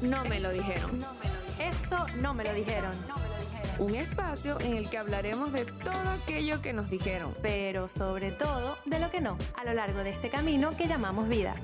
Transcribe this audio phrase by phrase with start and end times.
[0.00, 0.98] no me lo dijeron.
[1.58, 2.92] Esto no me lo dijeron.
[3.78, 7.34] Un espacio en el que hablaremos de todo aquello que nos dijeron.
[7.42, 11.28] Pero sobre todo de lo que no, a lo largo de este camino que llamamos
[11.28, 11.54] vida.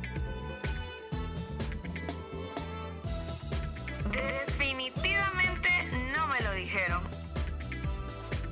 [4.12, 5.68] Definitivamente
[6.14, 7.02] no me lo dijeron.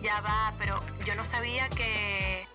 [0.03, 2.47] Ya va, pero yo no sabía que...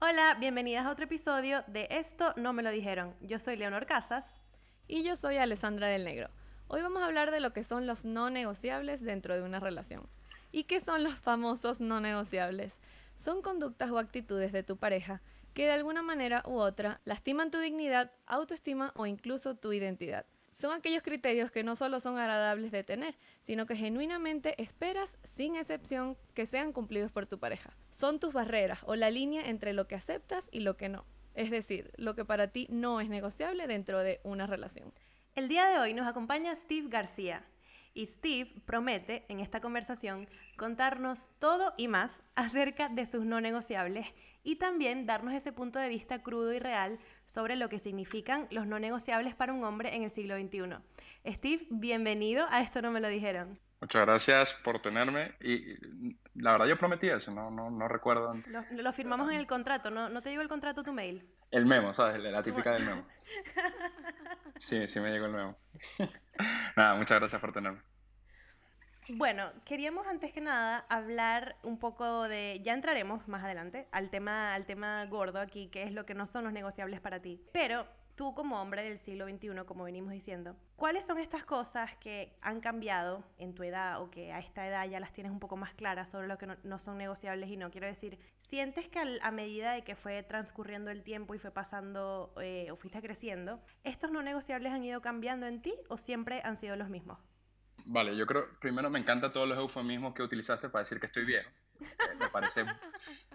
[0.00, 3.14] Hola, bienvenidas a otro episodio de Esto no me lo dijeron.
[3.20, 4.34] Yo soy Leonor Casas.
[4.88, 6.28] Y yo soy Alessandra del Negro.
[6.68, 10.08] Hoy vamos a hablar de lo que son los no negociables dentro de una relación.
[10.50, 12.74] ¿Y qué son los famosos no negociables?
[13.16, 15.22] Son conductas o actitudes de tu pareja
[15.54, 20.26] que de alguna manera u otra lastiman tu dignidad, autoestima o incluso tu identidad.
[20.50, 25.56] Son aquellos criterios que no solo son agradables de tener, sino que genuinamente esperas, sin
[25.56, 27.76] excepción, que sean cumplidos por tu pareja.
[27.90, 31.04] Son tus barreras o la línea entre lo que aceptas y lo que no.
[31.34, 34.92] Es decir, lo que para ti no es negociable dentro de una relación.
[35.34, 37.44] El día de hoy nos acompaña Steve García.
[37.94, 44.06] Y Steve promete en esta conversación contarnos todo y más acerca de sus no negociables
[44.42, 48.66] y también darnos ese punto de vista crudo y real sobre lo que significan los
[48.66, 50.76] no negociables para un hombre en el siglo XXI.
[51.34, 53.58] Steve, bienvenido a Esto No Me Lo Dijeron.
[53.82, 55.32] Muchas gracias por tenerme.
[55.40, 58.34] Y la verdad yo prometí eso, no, no, no recuerdo.
[58.48, 61.28] Lo, lo, firmamos en el contrato, ¿no, ¿no te llegó el contrato tu mail?
[61.50, 62.22] El memo, ¿sabes?
[62.22, 63.06] La típica del memo.
[64.58, 65.56] Sí, sí me llegó el memo.
[66.76, 67.80] nada, muchas gracias por tenerme.
[69.08, 74.54] Bueno, queríamos antes que nada hablar un poco de, ya entraremos más adelante al tema,
[74.54, 77.44] al tema gordo aquí, que es lo que no son los negociables para ti.
[77.52, 82.36] Pero tú como hombre del siglo XXI, como venimos diciendo, ¿cuáles son estas cosas que
[82.40, 85.56] han cambiado en tu edad o que a esta edad ya las tienes un poco
[85.56, 87.70] más claras sobre lo que no, son negociables y no?
[87.70, 92.34] Quiero decir, ¿sientes que a medida de que fue transcurriendo el tiempo y fue pasando
[92.40, 96.56] eh, o fuiste creciendo, estos no negociables han ido cambiando en ti o siempre han
[96.56, 97.18] sido los mismos?
[97.84, 101.24] Vale, yo creo, primero me encantan todos los eufemismos que utilizaste para decir que estoy
[101.24, 101.50] viejo.
[102.18, 102.64] Me parece,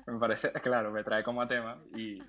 [0.06, 2.22] me parece, claro, me trae como a tema y,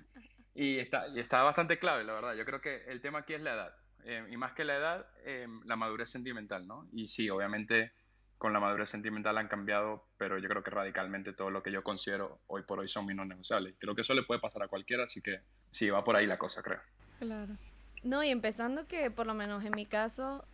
[0.53, 2.35] y, está, y está bastante clave, la verdad.
[2.35, 3.75] Yo creo que el tema aquí es la edad.
[4.05, 6.87] Eh, y más que la edad, eh, la madurez sentimental, ¿no?
[6.93, 7.91] Y sí, obviamente
[8.39, 11.83] con la madurez sentimental han cambiado, pero yo creo que radicalmente todo lo que yo
[11.83, 13.75] considero hoy por hoy son mis no negociables.
[13.77, 16.37] Creo que eso le puede pasar a cualquiera, así que sí, va por ahí la
[16.37, 16.79] cosa, creo.
[17.19, 17.57] Claro.
[18.01, 20.45] No, y empezando que por lo menos en mi caso,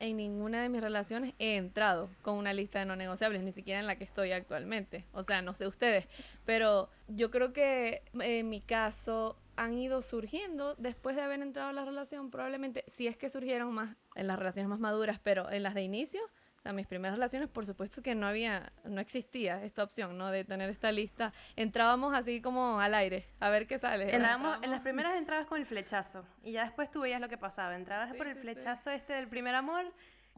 [0.00, 3.78] en ninguna de mis relaciones he entrado con una lista de no negociables, ni siquiera
[3.78, 5.04] en la que estoy actualmente.
[5.12, 6.06] O sea, no sé ustedes,
[6.46, 11.72] pero yo creo que en mi caso han ido surgiendo después de haber entrado a
[11.72, 15.62] la relación, probablemente, si es que surgieron más en las relaciones más maduras, pero en
[15.62, 19.62] las de inicio, o sea, mis primeras relaciones, por supuesto que no había, no existía
[19.64, 20.30] esta opción, ¿no?
[20.30, 21.32] De tener esta lista.
[21.56, 24.14] Entrábamos así como al aire, a ver qué sale.
[24.14, 27.36] Entrábamos, en las primeras entrabas con el flechazo y ya después tú veías lo que
[27.36, 27.76] pasaba.
[27.76, 29.84] Entrabas Sí, por el sí, flechazo este del primer amor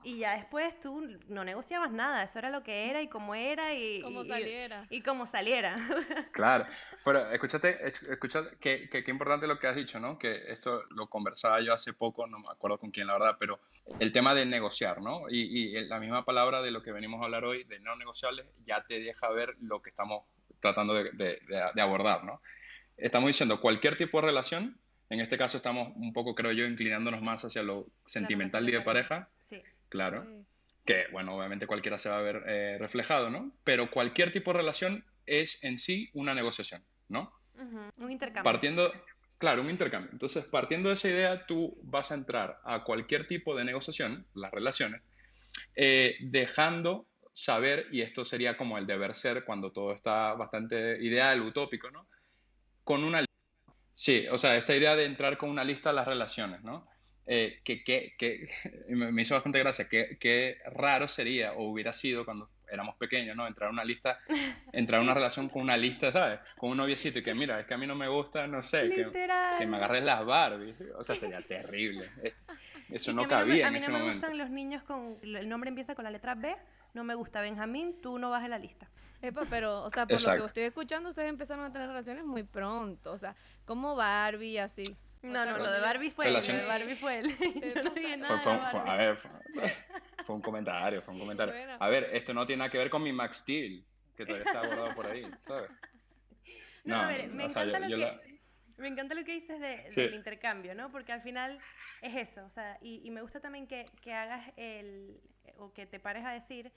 [0.05, 2.23] y ya después tú no negociabas nada.
[2.23, 4.01] Eso era lo que era y cómo era y...
[4.03, 4.87] Como y- saliera.
[4.91, 5.77] Y, como saliera.
[6.33, 6.67] Claro,
[7.05, 10.19] pero escúchate, esc- escúchate, qué, qué, qué importante lo que has dicho, ¿no?
[10.19, 13.59] Que esto lo conversaba yo hace poco, no me acuerdo con quién la verdad, pero
[14.01, 15.29] el tema de negociar, ¿no?
[15.31, 15.41] Y,
[15.77, 18.85] y la misma palabra de lo que venimos a hablar hoy, de no negociables, ya
[18.85, 20.25] te deja ver lo que estamos
[20.61, 22.43] tratando de, de- de- de abordar, ¿no?
[22.99, 27.23] Estamos diciendo cualquier tipo de relación, en este caso estamos un poco, creo yo, inclinándonos
[27.23, 29.63] más hacia lo sentimental y de pareja, Sí.
[29.97, 30.47] Claro Sí.
[30.85, 33.53] que, bueno, obviamente cualquiera se va a ver eh, reflejado, ¿no?
[33.65, 37.33] Pero cualquier tipo de relación es en sí una negociación, ¿no?
[37.99, 38.45] Un intercambio.
[38.45, 38.93] Partiendo,
[39.39, 40.11] claro, un intercambio.
[40.13, 44.53] Entonces, partiendo de esa idea, tú vas a entrar a cualquier tipo de negociación, las
[44.53, 45.03] relaciones,
[45.75, 51.41] eh, dejando saber, y esto sería como el deber ser cuando todo está bastante ideal,
[51.43, 52.07] utópico, ¿no?
[52.85, 53.25] Con una
[53.95, 56.87] Sí, o sea, esta idea de entrar con una lista a las relaciones, ¿no?
[57.29, 58.49] Eh, que, que, que
[58.89, 63.37] me me hizo bastante gracia, que, que raro sería o hubiera sido cuando éramos pequeños,
[63.37, 63.47] ¿no?
[63.47, 64.19] Entrar a una lista,
[64.73, 66.39] entrar a una relación con una lista, ¿sabes?
[66.57, 68.89] Con un noviecito y que mira, es que a mí no me gusta, no sé,
[68.91, 69.11] que,
[69.59, 72.09] que me agarres las Barbies, o sea, sería terrible.
[72.23, 72.37] Es-
[72.91, 74.49] Eso no que a mí me- cabía a en mí ese no me gustan los
[74.51, 75.17] niños con...
[75.23, 76.55] El nombre empieza con la letra B.
[76.95, 78.89] No me gusta Benjamín, tú no vas en la lista.
[79.21, 80.43] Epa, pero, o sea, por lo Exacto.
[80.43, 83.35] que estoy escuchando, ustedes empezaron a tener relaciones muy pronto, o sea,
[83.65, 84.97] como Barbie, así.
[85.33, 87.37] No, sea, no, lo de Barbie fue él, lo Relación- de Barbie fue él.
[87.39, 88.91] Te Yo no pasa- dije Fue, nada fue- de fue- Barbie.
[88.91, 89.31] a ver, fue,
[90.25, 91.55] fue un comentario, fue un comentario.
[91.55, 91.77] Bueno.
[91.81, 93.85] A ver, esto no tiene nada que ver con mi Max Steel,
[94.17, 95.71] que todavía está guardado por ahí, ¿sabes?
[96.85, 98.29] No, a ver, me o sea, encanta yo- lo yo que...
[98.29, 98.37] la-
[98.79, 100.03] Me encanta lo que dices de- Sí.
[100.03, 100.91] del intercambio, ¿no?
[100.93, 101.59] Porque al final
[102.03, 105.19] es eso, o sea, y, y me gusta también que, que hagas el,
[105.59, 106.71] o que te pares a decir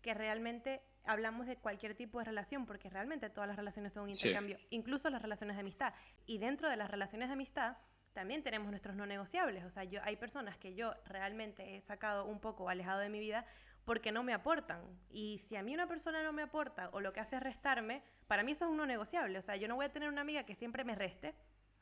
[0.00, 4.14] que realmente hablamos de cualquier tipo de relación, porque realmente todas las relaciones son un
[4.14, 4.28] Sí.
[4.28, 5.94] intercambio, incluso las relaciones de amistad.
[6.26, 7.76] Y dentro de las relaciones de amistad
[8.12, 9.64] también tenemos nuestros no negociables.
[9.64, 13.18] O sea, yo, hay personas que yo realmente he sacado un poco alejado de mi
[13.20, 13.46] vida
[13.84, 14.82] porque no me aportan.
[15.10, 18.02] Y si a mí una persona no me aporta o lo que hace es restarme,
[18.28, 19.38] para mí eso es un no negociable.
[19.38, 21.34] O sea, yo no voy a tener una amiga que siempre me reste.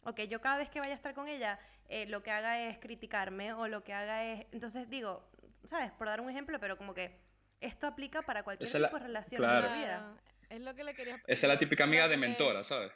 [0.03, 1.59] O que yo cada vez que vaya a estar con ella,
[1.89, 4.47] eh, lo que haga es criticarme o lo que haga es...
[4.53, 5.29] Entonces digo,
[5.65, 5.91] ¿sabes?
[5.93, 7.19] Por dar un ejemplo, pero como que
[7.61, 9.67] esto aplica para cualquier Esa tipo la- de relación claro.
[9.67, 10.15] en la vida.
[10.49, 12.93] Es lo que le quería Esa es la típica amiga de mentora, ¿sabes?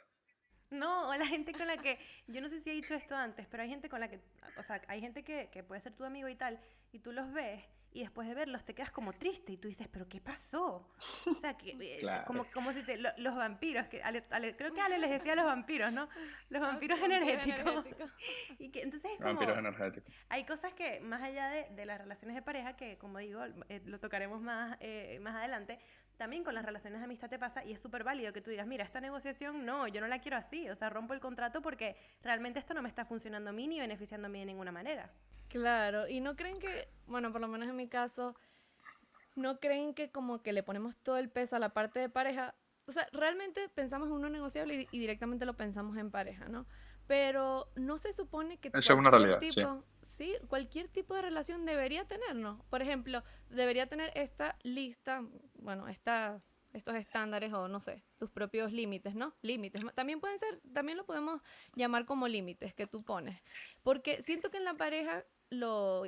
[0.71, 3.47] No, o la gente con la que, yo no sé si he dicho esto antes,
[3.47, 4.19] pero hay gente con la que,
[4.57, 6.59] o sea, hay gente que, que puede ser tu amigo y tal,
[6.91, 7.63] y tú los ves,
[7.95, 10.91] y después de verlos te quedas como triste, y tú dices, pero ¿qué pasó?
[11.25, 12.25] O sea, que, eh, Claro.
[12.27, 15.33] como, como si te, lo- los vampiros, que Ale- Ale- creo que Ale les decía
[15.33, 16.09] los vampiros, ¿no?
[16.49, 17.71] Los Ah, vampiros vampiro energéticos.
[17.71, 18.05] energético.
[18.59, 20.13] Y que entonces es como, Vampiros energéticos.
[20.29, 23.81] hay cosas que más allá de, de las relaciones de pareja, que como digo, eh,
[23.85, 25.79] lo tocaremos más, eh, más adelante,
[26.17, 28.67] también con las relaciones de amistad te pasa y es súper válido que tú digas,
[28.67, 31.95] mira, esta negociación no, yo no la quiero así, o sea, rompo el contrato porque
[32.23, 35.11] realmente esto no me está funcionando a mí ni beneficiando a mí de ninguna manera.
[35.49, 38.35] Claro, y no creen que, bueno, por lo menos en mi caso,
[39.35, 42.55] no creen que como que le ponemos todo el peso a la parte de pareja.
[42.87, 46.65] O sea, realmente pensamos en uno negociable y, y directamente lo pensamos en pareja, ¿no?
[47.07, 49.61] Pero no se supone que Esa es una realidad, tipo, sí,
[50.47, 52.63] cualquier tipo de relación debería tener, ¿no?
[52.69, 55.23] Por ejemplo, debería tener esta lista,
[55.59, 56.41] bueno, esta,
[56.73, 59.33] estos estándares o no sé, tus propios límites, ¿no?
[59.41, 59.81] Límites.
[59.95, 61.41] También pueden ser, también lo podemos
[61.75, 63.41] llamar como límites que tú pones.
[63.83, 66.03] Porque siento que en la pareja lo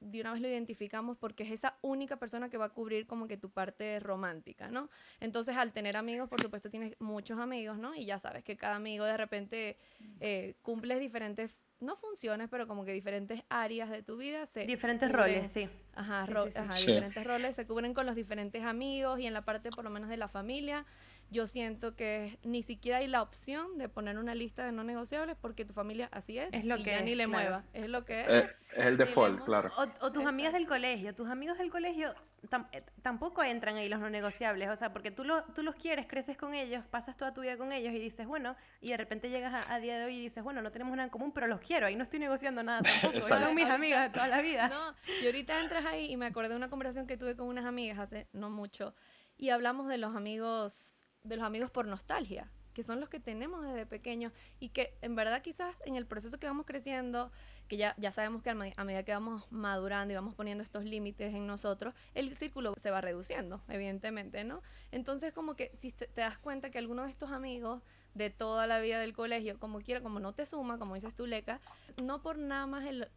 [0.00, 3.26] de una vez lo identificamos porque es esa única persona que va a cubrir como
[3.26, 4.90] que tu parte romántica, ¿no?
[5.20, 7.94] Entonces al tener amigos, por supuesto tienes muchos amigos, ¿no?
[7.94, 9.76] Y ya sabes que cada amigo de repente
[10.20, 15.08] eh, cumples diferentes, no funciones, pero como que diferentes áreas de tu vida se Diferentes
[15.10, 15.68] cubren- roles, sí.
[15.94, 16.58] Ajá, Sí, ro- sí, sí.
[16.58, 16.86] ajá, Sí.
[16.86, 20.08] diferentes roles se cubren con los diferentes amigos y en la parte por lo menos
[20.08, 20.84] de la familia,
[21.30, 25.36] yo siento que ni siquiera hay la opción de poner una lista de no negociables
[25.40, 27.30] porque tu familia así es, Es lo y que ya ni le claro.
[27.50, 28.28] mueva, es lo que es.
[28.28, 29.70] Eh, es el default, claro.
[29.76, 30.58] O, o tus amigas Exacto.
[30.58, 32.14] del colegio, tus amigos del colegio
[32.48, 35.74] tam- eh, tampoco entran ahí los no negociables, o sea, porque tú, lo, tú los
[35.74, 38.96] quieres, creces con ellos, pasas toda tu vida con ellos y dices, bueno, y de
[38.96, 41.32] repente llegas a, a día de hoy y dices, bueno, no tenemos nada en común,
[41.32, 44.28] pero los quiero, ahí no estoy negociando nada tampoco, son mis Ahorita- amigos de toda
[44.28, 44.68] la vida.
[44.68, 47.64] No, y ahorita entras ahí y me acordé de una conversación que tuve con unas
[47.64, 48.94] amigas hace no mucho
[49.36, 53.64] y hablamos de los amigos, de los amigos por nostalgia, que son los que tenemos
[53.64, 57.32] desde pequeños y que en verdad quizás en el proceso que vamos creciendo,
[57.66, 61.34] que ya, ya sabemos que a medida que vamos madurando y vamos poniendo estos límites
[61.34, 64.62] en nosotros, el círculo se va reduciendo, evidentemente, ¿no?
[64.92, 67.82] Entonces como que si te, das cuenta que alguno de estos amigos
[68.14, 71.26] de toda la vida del colegio, como quiera, como no te suma, como dices tú,
[71.26, 71.60] Leca,
[72.00, 73.08] no por nada más el,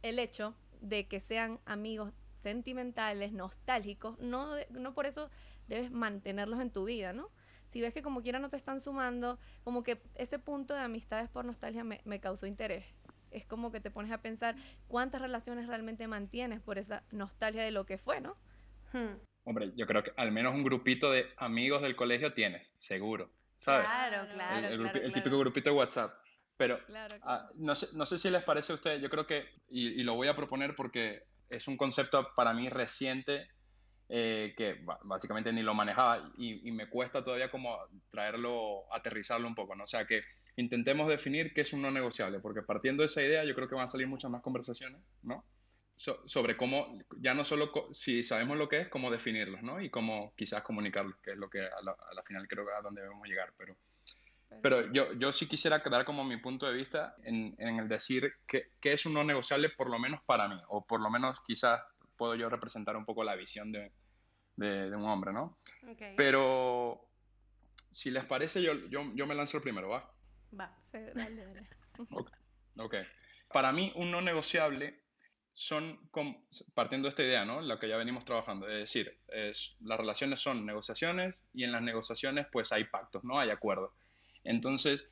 [0.00, 5.28] el hecho de que sean amigos sentimentales, nostálgicos, no, no por eso
[5.68, 7.28] debes mantenerlos en tu vida, ¿no?
[7.70, 11.28] Si ves que como quiera no te están sumando, como que ese punto de amistades
[11.30, 12.84] por nostalgia me, me causó interés.
[13.30, 14.56] Es como que te pones a pensar
[14.88, 18.36] cuántas relaciones realmente mantienes por esa nostalgia de lo que fue, ¿no?
[18.92, 19.14] Hmm.
[19.44, 23.30] Hombre, yo creo que al menos un grupito de amigos del colegio tienes, seguro.
[23.60, 23.86] ¿Sabes?
[23.86, 24.66] Claro, Claro.
[24.66, 25.12] el, el claro, el claro.
[25.14, 26.14] típico grupito de WhatsApp.
[26.56, 27.16] Pero Claro.
[27.22, 30.02] ah, no, sé, no sé si les parece a ustedes, yo creo que, y, y
[30.02, 33.48] lo voy a proponer porque es un concepto para mí reciente
[34.10, 37.78] eh, que básicamente ni lo manejaba y, y me cuesta todavía como
[38.10, 39.84] traerlo, aterrizarlo un poco, ¿no?
[39.84, 40.22] O sea, que
[40.56, 43.76] intentemos definir qué es un no negociable, porque partiendo de esa idea yo creo que
[43.76, 45.44] van a salir muchas más conversaciones, ¿no?
[45.96, 49.80] So- sobre cómo, ya no solo si sabemos lo que es, cómo definirlos, ¿no?
[49.80, 52.72] Y cómo quizás comunicarlos, que es lo que a la, a la final creo que
[52.72, 53.76] a donde debemos llegar, pero...
[54.62, 58.32] Pero yo, yo sí quisiera dar como mi punto de vista en, en el decir
[58.48, 61.40] que, que es un no negociable por lo menos para mí, o por lo menos
[61.42, 61.80] quizás
[62.16, 63.92] puedo yo representar un poco la visión de,
[64.60, 65.58] de, de un hombre, ¿no?
[66.16, 67.08] Pero
[67.90, 70.12] si les parece, yo, yo, yo me lanzo el primero, ¿va?
[70.58, 70.76] va.
[70.84, 71.68] Sí, dale, dale.
[72.76, 72.94] Ok.
[73.52, 75.02] Para mí, un no negociable
[75.52, 76.08] son,
[76.74, 77.60] partiendo de esta idea, ¿no?
[77.60, 81.82] La que ya venimos trabajando, es decir, es- las relaciones son negociaciones y en las
[81.82, 83.38] negociaciones pues hay pactos, ¿no?
[83.38, 83.92] Hay acuerdos.
[84.44, 85.04] Entonces,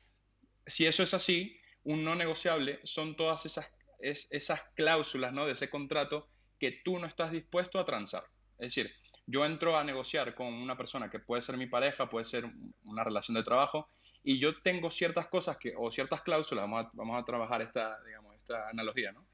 [0.65, 5.45] si eso es así, un no negociable son todas esas, es- esas cláusulas, ¿no?
[5.45, 6.29] De ese contrato
[6.59, 8.23] que tú no estás dispuesto a transar.
[8.57, 8.91] Es decir,
[9.29, 12.45] yo entro a negociar con una persona que puede ser mi pareja, puede ser
[12.83, 13.87] una relación de trabajo,
[14.23, 18.03] y yo tengo ciertas cosas que, o ciertas cláusulas, vamos a, vamos a trabajar esta,
[18.03, 19.25] digamos, esta analogía, ¿no?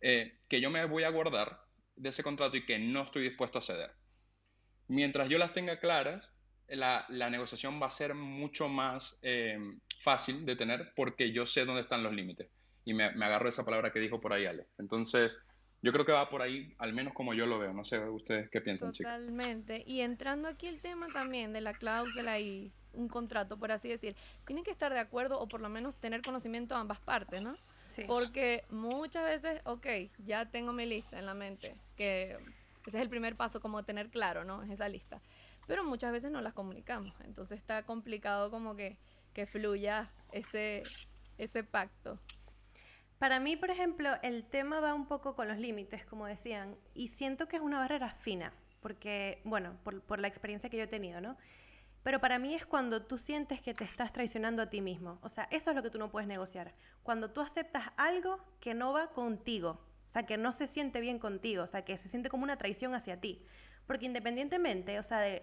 [0.00, 1.60] Eh, que yo me voy a guardar
[1.96, 3.90] de ese contrato y que no estoy dispuesto a ceder.
[4.86, 6.32] Mientras yo las tenga claras,
[6.68, 9.58] la, la negociación va a ser mucho más eh,
[10.00, 12.48] fácil de tener porque yo sé dónde están los límites.
[12.84, 14.68] Y me, me agarro esa palabra que dijo por ahí Ale.
[14.78, 15.36] Entonces,
[15.82, 17.72] yo creo que va por ahí, al menos como yo lo veo.
[17.72, 19.12] No sé ustedes qué piensan, chicos.
[19.12, 19.82] Totalmente.
[19.86, 24.16] Y entrando aquí el tema también de la cláusula y un contrato, por así decir,
[24.46, 27.56] tienen que estar de acuerdo o por lo menos tener conocimiento de ambas partes, ¿no?
[27.82, 28.04] Sí.
[28.06, 29.86] Porque muchas veces, ok,
[30.18, 32.36] ya tengo mi lista en la mente, que
[32.86, 34.62] ese es el primer paso, como tener claro, ¿no?
[34.62, 35.20] Es esa lista.
[35.66, 38.96] Pero muchas veces no las comunicamos, entonces está complicado como que,
[39.34, 40.82] que fluya ese,
[41.38, 42.18] ese pacto.
[43.20, 47.08] Para mí, por ejemplo, el tema va un poco con los límites, como decían, y
[47.08, 51.20] siento que es una barrera fina, porque, bueno, por, la experiencia que yo he tenido,
[51.20, 51.36] ¿no?
[52.02, 55.18] Pero para mí es cuando tú sientes que te estás traicionando a ti mismo.
[55.20, 56.72] O sea, eso es lo que tú no puedes negociar.
[57.02, 59.84] Cuando tú aceptas algo que no va contigo.
[60.06, 61.64] O sea, que no se siente bien contigo.
[61.64, 63.44] O sea, que se siente como una traición hacia ti.
[63.86, 65.42] Porque independientemente, o sea,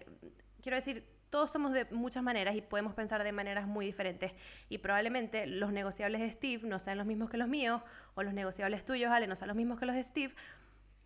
[0.60, 4.32] quiero decir, todos somos de muchas maneras y podemos pensar de maneras muy diferentes.
[4.68, 7.82] Y probablemente los negociables de Steve no sean los mismos que los míos,
[8.14, 10.34] o los negociables tuyos, Ale, no sean los mismos que los de Steve.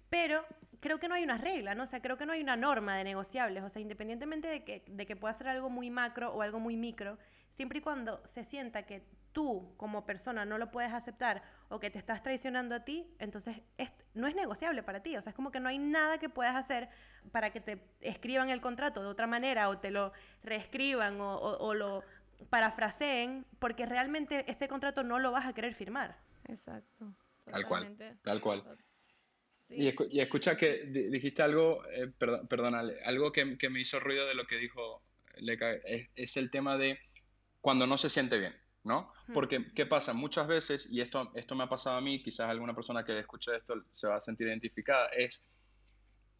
[0.08, 0.44] Pero
[0.80, 1.84] creo que no hay una regla, ¿no?
[1.84, 3.62] O sea, creo que no hay una norma de negociables.
[3.62, 6.76] O sea, independientemente de que, de que pueda ser algo muy macro o algo muy
[6.76, 7.18] micro,
[7.50, 9.02] siempre y cuando se sienta que
[9.32, 13.56] tú como persona no lo puedes aceptar o que te estás traicionando a ti, entonces
[13.78, 15.16] es, no es negociable para ti.
[15.16, 16.88] O sea, es como que no hay nada que puedas hacer
[17.32, 20.12] para que te escriban el contrato de otra manera o te lo
[20.42, 22.04] reescriban o, o, o lo
[22.50, 26.18] parafraseen, porque realmente ese contrato no lo vas a querer firmar.
[26.48, 27.14] Exacto.
[27.44, 28.62] Tal cual, tal cual.
[29.68, 32.08] Sí, Y, escu- y escucha que di- dijiste algo, eh,
[32.48, 32.74] perdón,
[33.04, 35.02] algo que, que me hizo ruido de lo que dijo
[35.36, 36.98] Leca, es, es el tema de
[37.60, 39.12] cuando no se siente bien, ¿no?
[39.32, 40.12] Porque, ¿qué pasa?
[40.12, 43.56] Muchas veces, y esto, esto me ha pasado a mí, quizás alguna persona que escuche
[43.56, 45.44] esto se va a sentir identificada, es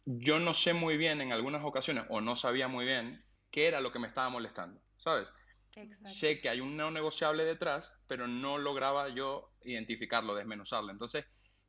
[0.05, 3.79] yo no sé muy bien en algunas ocasiones, o no sabía muy bien, qué era
[3.79, 5.31] lo que me estaba molestando, ¿sabes?
[5.75, 6.09] Exacto.
[6.09, 10.91] sé que hay un no negociable detrás, pero no lograba yo identificarlo, desmenuzarlo.
[10.91, 11.25] Entonces,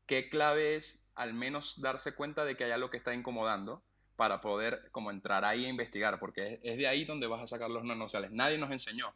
[0.06, 3.82] ¿qué clave es al menos darse cuenta de que hay algo que está incomodando
[4.16, 6.18] para poder como entrar ahí a investigar?
[6.18, 8.30] Porque es, es de ahí donde vas a sacar los no negociables.
[8.32, 9.14] Nadie nos enseñó.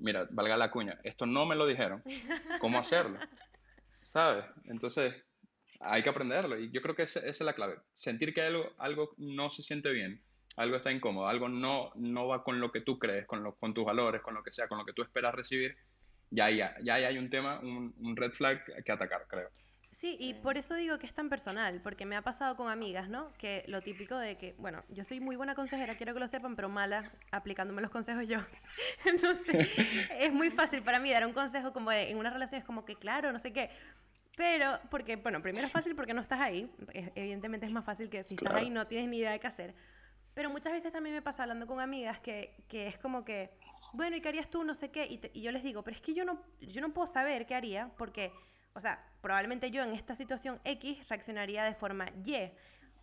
[0.00, 2.02] Mira, valga la cuña, esto no me lo dijeron.
[2.60, 3.18] ¿Cómo hacerlo?
[4.00, 4.44] ¿Sabes?
[4.64, 5.14] Entonces,
[5.80, 6.58] hay que aprenderlo.
[6.58, 7.78] Y yo creo que esa, esa es la clave.
[7.92, 10.22] Sentir que algo, algo no se siente bien,
[10.56, 13.74] algo está incómodo, algo no, no va con lo que tú crees, con, lo, con
[13.74, 15.76] tus valores, con lo que sea, con lo que tú esperas recibir,
[16.30, 19.50] ya, ya, ya hay un tema, un, un red flag que atacar, creo.
[20.00, 23.10] Sí, y por eso digo que es tan personal, porque me ha pasado con amigas,
[23.10, 23.34] ¿no?
[23.34, 26.56] Que lo típico de que, bueno, yo soy muy buena consejera, quiero que lo sepan,
[26.56, 28.38] pero mala aplicándome los consejos yo.
[29.04, 29.68] Entonces,
[30.18, 32.86] es muy fácil para mí dar un consejo como de- en una relación, es como
[32.86, 33.68] que, claro, no sé qué.
[34.38, 36.70] Pero, porque, bueno, primero es fácil porque no estás ahí.
[37.14, 38.64] Evidentemente es más fácil que si estás Claro.
[38.64, 39.74] ahí no tienes ni idea de qué hacer.
[40.32, 43.50] Pero muchas veces también me pasa hablando con amigas que, que es como que,
[43.92, 44.64] bueno, ¿y qué harías tú?
[44.64, 45.04] No sé qué.
[45.04, 47.44] Y, te- y yo les digo, pero es que yo no, yo no puedo saber
[47.44, 48.32] qué haría porque,
[48.74, 52.52] o sea, probablemente yo en esta situación X reaccionaría de forma Y,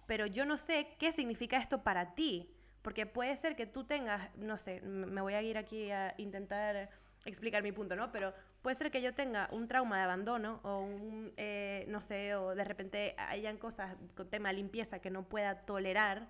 [0.06, 2.50] pero yo no sé qué significa esto para ti.
[2.82, 6.90] Porque puede ser que tú tengas, no sé, me voy a ir aquí a intentar
[7.26, 8.14] explicar mi punto, ¿no?
[8.14, 12.36] Pero puede ser que yo tenga un trauma de abandono o un, eh, no sé,
[12.36, 16.30] o de repente hayan cosas con tema de limpieza que no pueda tolerar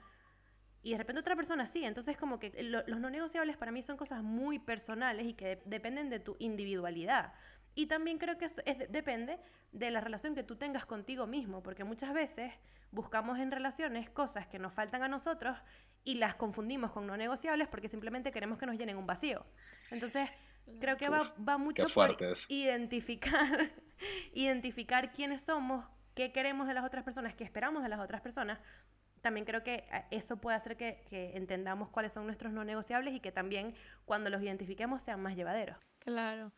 [0.84, 1.84] y de repente otra persona sí.
[1.86, 5.48] Entonces como que lo- los no negociables para mí son cosas muy personales y que
[5.58, 7.34] de- dependen de tu individualidad.
[7.77, 9.39] Y también creo que eso es- depende
[9.72, 12.51] de la relación que tú tengas contigo mismo, porque muchas veces
[12.89, 15.55] buscamos en relaciones cosas que nos faltan a nosotros
[16.03, 19.46] y las confundimos con no negociables porque simplemente queremos que nos llenen un vacío.
[19.91, 20.27] Entonces,
[20.79, 22.48] creo que va, va mucho por fuerte eso.
[22.50, 23.69] identificar,
[24.34, 28.60] identificar quiénes somos, qué queremos de las otras personas, qué esperamos de las otras personas.
[29.22, 33.13] También creo que eh, eso puede hacer que, que entendamos cuáles son nuestros no negociables
[33.13, 35.77] y que también cuando los identifiquemos sean más llevaderos.
[36.00, 36.51] Claro.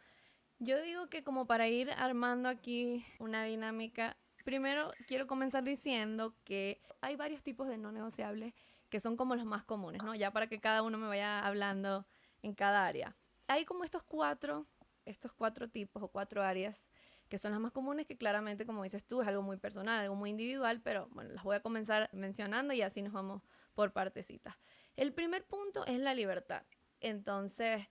[0.59, 6.81] Yo digo que como para ir armando aquí una dinámica, primero quiero comenzar diciendo que
[6.99, 8.53] hay varios tipos de no negociables
[8.89, 10.15] que son como los más comunes, ¿no?
[10.15, 12.05] Ya para que cada uno me vaya hablando
[12.41, 13.15] en cada área.
[13.47, 14.67] Hay como estos cuatro,
[15.05, 16.89] estos cuatro tipos o cuatro áreas
[17.29, 20.15] que son las más comunes que claramente, como dices tú, es algo muy personal, algo
[20.15, 23.43] muy individual, pero bueno, las voy a comenzar mencionando y así nos vamos
[23.75, 24.55] por partecitas.
[24.97, 26.63] El primer punto es la libertad.
[26.99, 27.87] Entonces,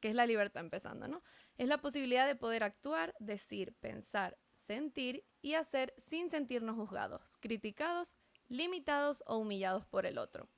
[0.00, 1.22] ¿qué es la libertad empezando, no?
[1.56, 8.14] Es la posibilidad de poder actuar, decir, pensar, sentir y hacer sin sentirnos juzgados, criticados,
[8.48, 10.48] limitados o humillados por el otro,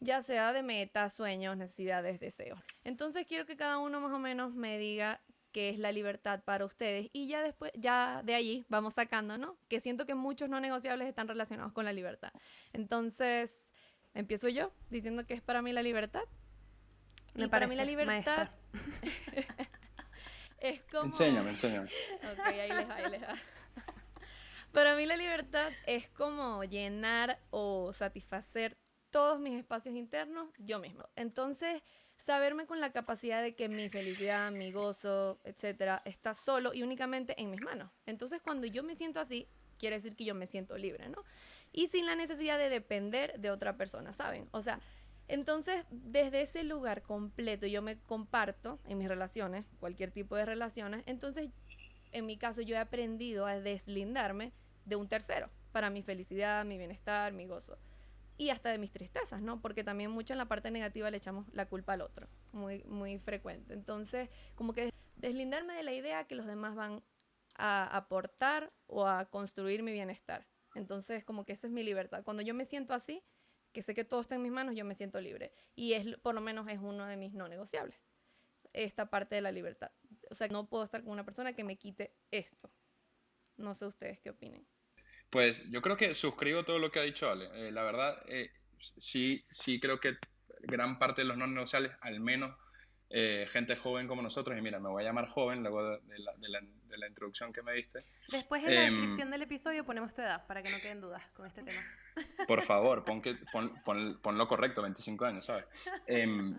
[0.00, 2.60] ya sea de metas, sueños, necesidades, deseos.
[2.84, 5.20] Entonces quiero que cada uno más o menos me diga
[5.52, 9.56] qué es la libertad para ustedes y ya después, ya de allí vamos sacando, ¿no?
[9.68, 12.32] Que siento que muchos no negociables están relacionados con la libertad.
[12.72, 13.52] Entonces,
[14.14, 16.24] empiezo yo diciendo que es para mí la libertad.
[17.34, 18.50] Me y para mí la parece, libertad.
[20.64, 21.04] es como...
[21.04, 21.90] Enséñame, enséñame.
[22.32, 23.34] Ok, ahí les va, ahí les va.
[24.72, 28.76] Para mí la libertad es como llenar o satisfacer
[29.10, 31.08] todos mis espacios internos yo mismo.
[31.14, 31.80] Entonces,
[32.16, 37.40] saberme con la capacidad de que mi felicidad, mi gozo, etcétera, está solo y únicamente
[37.40, 37.90] en mis manos.
[38.06, 39.46] Entonces, cuando yo me siento así,
[39.78, 41.22] quiere decir que yo me siento libre, ¿no?
[41.70, 44.48] Y sin la necesidad de depender de otra persona, ¿saben?
[44.52, 44.80] O sea,
[45.28, 51.02] entonces, desde ese lugar completo, yo me comparto en mis relaciones, cualquier tipo de relaciones.
[51.06, 51.50] Entonces,
[52.12, 54.52] en mi caso, yo he aprendido a deslindarme
[54.84, 57.78] de un tercero para mi felicidad, mi bienestar, mi gozo.
[58.36, 59.60] Y hasta de mis tristezas, ¿no?
[59.60, 63.18] Porque también mucho en la parte negativa le echamos la culpa al otro, muy, muy
[63.18, 63.74] frecuente.
[63.74, 67.02] Entonces, como que deslindarme de la idea que los demás van
[67.56, 70.46] a aportar o a construir mi bienestar.
[70.74, 72.24] Entonces, como que esa es mi libertad.
[72.24, 73.22] Cuando yo me siento así,
[73.74, 75.52] que sé que todo está en mis manos, yo me siento libre.
[75.74, 78.00] Y es, por lo menos es uno de mis no negociables,
[78.72, 79.90] esta parte de la libertad.
[80.30, 82.72] O sea, no puedo estar con una persona que me quite esto.
[83.56, 84.66] No sé ustedes qué opinen.
[85.28, 87.50] Pues yo creo que suscribo todo lo que ha dicho Ale.
[87.54, 90.16] Eh, la verdad, eh, sí, sí creo que
[90.62, 92.56] gran parte de los no negociables, al menos
[93.10, 96.32] eh, gente joven como nosotros, y mira, me voy a llamar joven luego de, la,
[96.36, 98.00] de, la, de la, introducción que me diste.
[98.28, 101.22] Después en la em, descripción del episodio ponemos tu edad para que no queden dudas
[101.34, 101.80] con este tema.
[102.48, 105.66] Por favor, pon, que, pon, pon, lo correcto, 25 años, ¿sabes?
[106.06, 106.58] Em,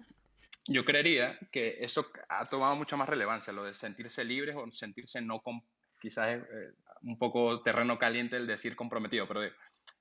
[0.68, 5.22] yo creería que eso ha tomado mucha más relevancia, lo de sentirse libres o sentirse
[5.22, 5.62] no, con,
[6.00, 6.72] quizás eh,
[7.02, 9.42] un poco terreno caliente el decir comprometido, pero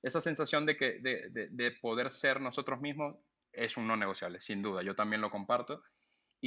[0.01, 3.15] esa sensación de, que, de, de poder ser nosotros mismos
[3.51, 4.83] es un no negociable, sin duda.
[4.83, 5.83] Yo también lo comparto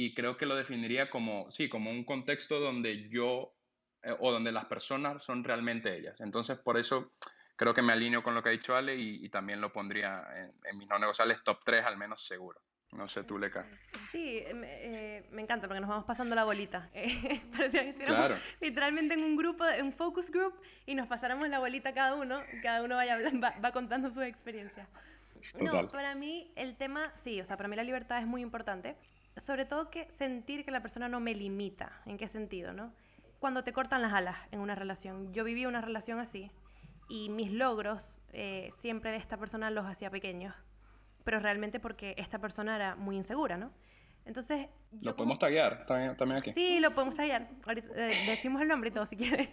[0.01, 3.53] y creo que lo definiría como, sí, como un contexto donde yo
[4.01, 6.21] eh, o donde las personas son realmente ellas.
[6.21, 7.11] Entonces, por eso
[7.57, 10.25] creo que me alineo con lo que ha dicho Ale y, también lo pondría
[10.63, 12.61] en, mis no negociables top 3 al menos seguro.
[12.93, 13.67] No sé, tú, Leca.
[14.09, 16.89] Sí, eh, me encanta porque nos vamos pasando la bolita.
[16.93, 20.53] Eh, parecía que estuviéramos literalmente en un grupo, en un focus group,
[20.85, 24.87] y nos pasáramos la bolita cada uno, cada uno vaya, va, va contando su experiencia.
[25.59, 28.95] No, para mí el tema, sí, o sea, para mí la libertad es muy importante.
[29.37, 32.01] Sobre todo que sentir que la persona no me limita.
[32.05, 32.93] ¿En qué sentido, no?
[33.39, 35.33] Cuando te cortan las alas en una relación.
[35.33, 36.51] Yo viví una relación así
[37.09, 40.53] y mis logros eh, siempre esta persona los hacía pequeños,
[41.23, 43.71] pero realmente porque esta persona era muy insegura, ¿no?
[44.25, 44.69] Entonces...
[45.01, 46.53] lo podemos tallar también, aquí.
[46.53, 47.49] Sí, lo podemos tallar.
[47.67, 49.49] Eh, decimos el nombre y todo si quieres.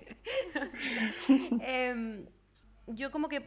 [1.60, 2.26] Em,
[2.86, 3.40] yo como que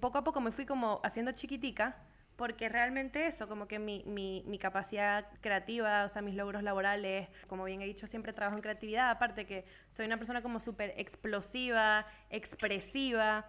[0.00, 2.02] poco a poco me fui como haciendo chiquitica
[2.36, 7.64] porque realmente eso, como que mi, mi, capacidad creativa, o sea, mis logros laborales, como
[7.64, 12.06] bien he dicho, siempre trabajo en creatividad, aparte que soy una persona como súper explosiva,
[12.30, 13.46] expresiva.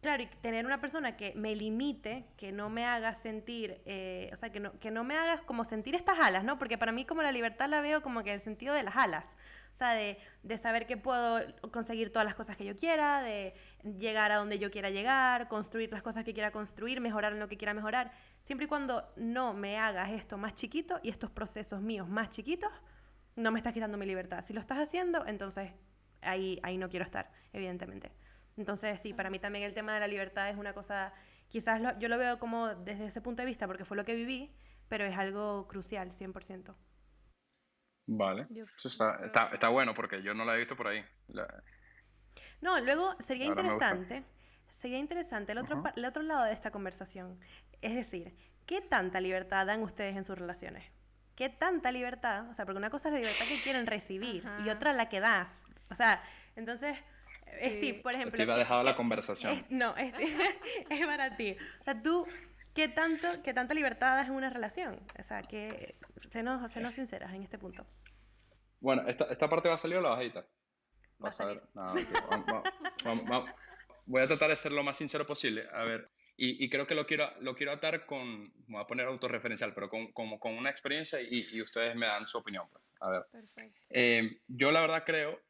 [0.00, 4.36] Claro, y tener una persona que me limite, que no me haga sentir, eh, o
[4.36, 6.58] sea, que no, que no me hagas como sentir estas alas, ¿no?
[6.58, 9.36] Porque para mí como la libertad la veo como que el sentido de las alas.
[9.72, 13.54] O sea, de, de, saber que puedo conseguir todas las cosas que yo quiera, de
[13.98, 17.48] llegar a donde yo quiera llegar, construir las cosas que quiera construir, mejorar en lo
[17.48, 18.12] que quiera mejorar.
[18.42, 22.70] Siempre y cuando no me hagas esto más chiquito y estos procesos míos más chiquitos,
[23.36, 24.44] no me estás quitando mi libertad.
[24.44, 25.72] Si lo estás haciendo, entonces
[26.20, 28.12] ahí, ahí no quiero estar, evidentemente.
[28.56, 31.12] Entonces, sí, para mí también el tema de la libertad es una cosa,
[31.48, 34.54] quizás yo lo veo como desde ese punto de vista, porque fue lo que viví,
[34.88, 36.74] pero es algo crucial, 100%.
[38.06, 38.46] Vale.
[38.76, 41.04] Eso está, está, está, bueno porque yo no la he visto por ahí.
[42.60, 44.24] No, luego sería interesante,
[44.70, 47.38] sería interesante el otro, el otro lado de esta conversación.
[47.80, 48.34] Es decir,
[48.66, 50.84] ¿qué tanta libertad dan ustedes en sus relaciones?
[51.34, 52.48] ¿Qué tanta libertad?
[52.50, 55.20] O sea, porque una cosa es la libertad que quieren recibir y otra la que
[55.20, 55.66] das.
[55.90, 56.22] O sea,
[56.56, 56.96] entonces,
[57.56, 58.36] Steve, por ejemplo...
[58.36, 59.64] Steve ha dejado la conversación.
[59.70, 60.12] no, es,
[60.90, 61.56] es para ti.
[61.80, 62.26] O sea, tú
[62.74, 65.00] ¿Qué, tanto, ¿Qué tanta libertad das en una relación?
[65.18, 65.96] O sea, que
[66.30, 67.86] senos, senos sinceras en este punto.
[68.80, 70.48] Bueno, ¿esta, esta parte va a salir o la vas a editar?
[71.18, 71.62] Vas a, ver.
[71.74, 71.94] No,
[74.06, 75.68] Voy a tratar de ser lo más sincero posible.
[75.72, 78.86] A ver, y, y, creo que lo quiero, lo quiero atar con, me voy a
[78.86, 82.66] poner autorreferencial, pero con, con, con una experiencia y, y, ustedes me dan su opinión.
[82.70, 82.82] Pues.
[83.00, 83.26] A ver,
[83.90, 85.40] eh, yo la verdad creo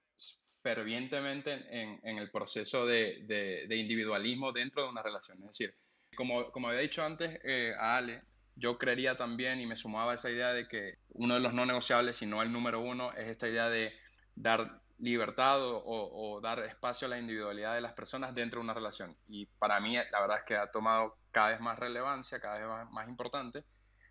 [0.63, 5.39] fervientemente en, en el proceso de, de, de, individualismo dentro de una relación.
[5.39, 5.75] Es decir,
[6.17, 8.23] como, como había dicho antes eh, a Ale,
[8.57, 11.65] yo creería también y me sumaba a esa idea de que uno de los no
[11.67, 13.93] negociables, y no el número uno, es esta idea de
[14.35, 19.17] dar libertad o, dar espacio a la individualidad de las personas dentro de una relación.
[19.27, 22.91] Y para mí la verdad es que ha tomado cada vez más relevancia, cada vez
[22.91, 23.65] más, importante.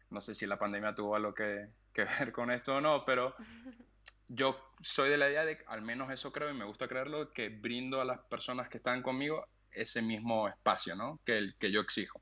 [0.09, 3.35] No sé si la pandemia tuvo algo que, que ver con esto o no, pero
[4.27, 7.49] yo soy de la idea de, al menos eso creo y me gusta creerlo, que
[7.49, 11.19] brindo a las personas que están conmigo ese mismo espacio ¿no?
[11.25, 12.21] que, el, que yo exijo.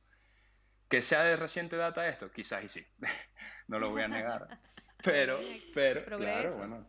[0.90, 2.86] Que sea de reciente data esto, quizás y sí,
[3.68, 4.60] no lo voy a negar.
[5.02, 5.40] Pero,
[5.74, 6.86] pero, claro, bueno,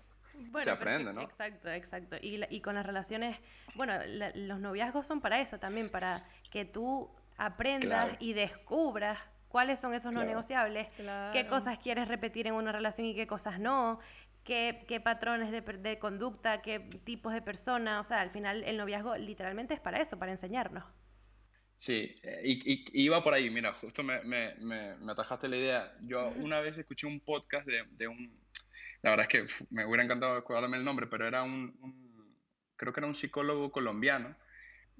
[0.65, 1.23] se aprende, ¿no?
[1.23, 2.17] Exacto, exacto.
[2.21, 3.39] Y, y con las relaciones,
[3.77, 3.95] bueno,
[4.35, 9.17] los noviazgos son para eso también, para que tú aprendas y descubras
[9.51, 10.29] ¿Cuáles son esos no Claro.
[10.29, 10.87] negociables?
[11.33, 13.99] ¿Qué cosas quieres repetir en una relación y qué cosas no?
[14.51, 16.61] ¿Qué, qué patrones de, de conducta?
[16.61, 18.05] ¿Qué tipos de personas?
[18.05, 20.83] O sea, al final el noviazgo literalmente es para eso, para enseñarnos.
[21.77, 25.47] Sí, eh, y, y- y iba por ahí, mira, justo me, me, me, me atajaste
[25.49, 25.97] la idea.
[26.01, 28.41] Yo una vez escuché un podcast de, de un,
[29.03, 32.37] la verdad es que uf, me hubiera encantado acordarme el nombre, pero era un, un-
[32.75, 34.35] creo que era un psicólogo colombiano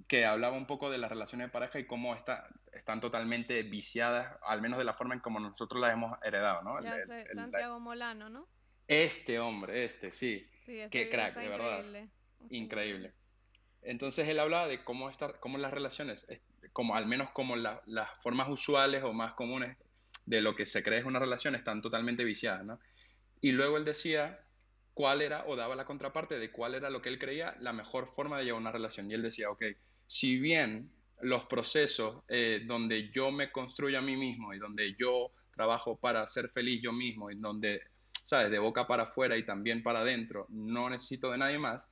[0.07, 4.39] que hablaba un poco de las relaciones de pareja y cómo está, están totalmente viciadas,
[4.47, 6.79] al menos de la forma en como nosotros las hemos heredado, ¿no?
[6.79, 8.47] El- Ya el- sé, el- la- Santiago Molano, ¿no?
[8.91, 10.45] Este hombre, este, sí.
[10.67, 11.85] Sí, Qué crack, de verdad.
[12.51, 13.13] increíble.
[13.83, 16.41] Entonces él hablaba de cómo, estar, cómo las relaciones, es-
[16.73, 19.79] como, al menos como la- las formas usuales o más comunes
[20.27, 22.81] de lo que se cree es una relación están totalmente viciadas, ¿no?
[23.41, 24.41] Y luego él decía
[24.93, 28.13] cuál era, o daba la contraparte de cuál era lo que él creía la mejor
[28.15, 29.09] forma de llevar una relación.
[29.11, 29.63] Y él decía, ok,
[30.09, 35.31] si bien los procesos eh, donde yo me construyo a mí mismo y donde yo
[35.55, 37.83] trabajo para ser feliz yo mismo y donde,
[38.31, 41.91] ¿sabes?, de boca para afuera y también para adentro, no necesito de nadie más,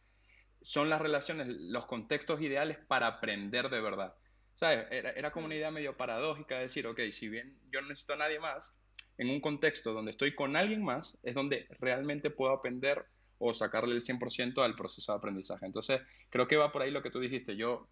[0.62, 4.14] son las relaciones, los contextos ideales para aprender de verdad.
[4.55, 4.87] ¿Sabes?
[4.90, 8.14] Era, era como una idea medio paradójica de decir, ok, si bien yo no necesito
[8.14, 8.77] a nadie más,
[9.16, 13.07] en un contexto donde estoy con alguien más, es donde realmente puedo aprender
[13.38, 15.66] o sacarle el 100% al proceso de aprendizaje.
[15.66, 17.57] Entonces, creo que va por ahí lo que tú dijiste.
[17.57, 17.88] Yo,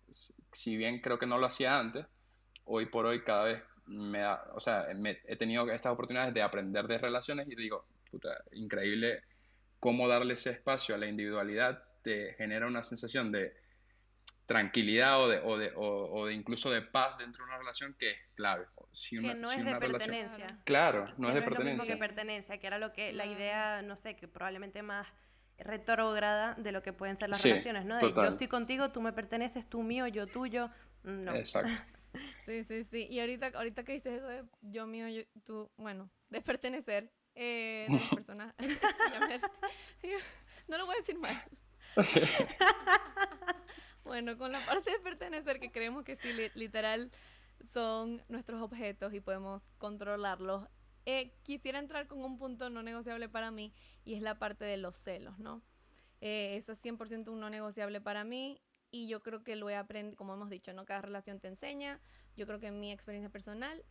[0.53, 2.07] si- bien creo que no lo hacía antes,
[2.65, 6.43] hoy por hoy cada vez me da, o sea, me- he tenido estas oportunidades de
[6.43, 9.23] aprender de relaciones y digo, puta, increíble
[9.79, 13.55] cómo darle ese espacio a la individualidad te genera una sensación de
[14.47, 17.95] tranquilidad o de, o de, o, o de incluso de paz dentro de una relación
[17.99, 18.65] que es clave.
[18.93, 20.61] Si una, que no si es de una relación- pertenencia.
[20.65, 21.95] Claro, que no es de lo mismo pertenencia.
[21.95, 25.07] que pertenencia, que era lo que la idea, no sé, que probablemente más
[25.59, 27.97] retrógrada de lo que pueden ser las Sí, relaciones, ¿no?
[27.97, 28.25] De total.
[28.25, 30.71] yo estoy contigo, tú me perteneces, tú mío, yo tuyo.
[31.03, 31.35] No.
[31.35, 31.71] Exacto.
[32.47, 33.07] Sí, sí, sí.
[33.11, 37.87] Y ahorita, ahorita que dices eso de yo mío, yo, tú, bueno, de pertenecer eh,
[37.91, 38.55] de las personas.
[40.69, 41.43] no lo voy a decir mal.
[44.05, 47.11] bueno, con la parte de pertenecer, que creemos que sí, li- literal,
[47.73, 50.69] son nuestros objetos y podemos controlarlos.
[51.07, 53.73] eh, quisiera entrar con un punto no negociable para mí
[54.05, 55.63] y es la parte de los celos, ¿no?
[56.21, 59.77] Eh, eso es 100% un no negociable para mí y yo creo que lo he
[59.77, 60.85] aprendido, como hemos dicho, ¿no?
[60.85, 62.01] Cada relación te enseña.
[62.37, 63.85] Yo creo que en mi experiencia personal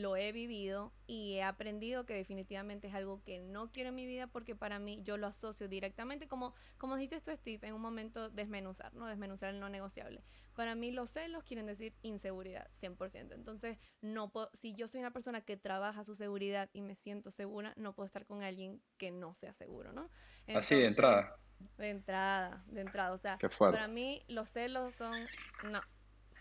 [0.00, 4.06] lo he vivido y he aprendido que definitivamente es algo que no quiero en mi
[4.06, 7.80] vida porque para mí yo lo asocio directamente, como, como dijiste tú, Steve, en un
[7.80, 9.06] momento desmenuzar, ¿no?
[9.06, 10.22] Desmenuzar el no negociable.
[10.54, 13.32] Para mí los celos quieren decir inseguridad, 100%.
[13.34, 17.30] Entonces, no puedo, si yo soy una persona que trabaja su seguridad y me siento
[17.30, 20.10] segura, no puedo estar con alguien que no sea seguro, ¿no?
[20.54, 21.36] Así de entrada.
[21.76, 23.12] de entrada, de entrada.
[23.12, 25.14] O sea, para mí los celos son,
[25.64, 25.80] no,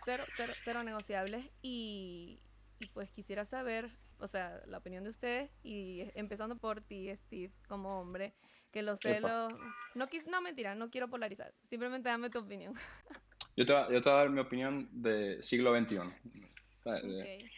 [0.05, 1.45] cero, cero, cero negociables.
[1.61, 2.39] Y,
[2.79, 7.51] y pues quisiera saber, o sea, la opinión de ustedes y empezando por ti, Steve,
[7.67, 8.33] como hombre,
[8.71, 9.13] que los Epa.
[9.49, 9.59] celos,
[9.95, 12.73] no, quis, no mentira, no quiero polarizar, simplemente dame tu opinión.
[13.55, 15.97] Yo te, voy- yo te voy a dar mi opinión de siglo XXI.
[15.97, 17.49] o sea, de-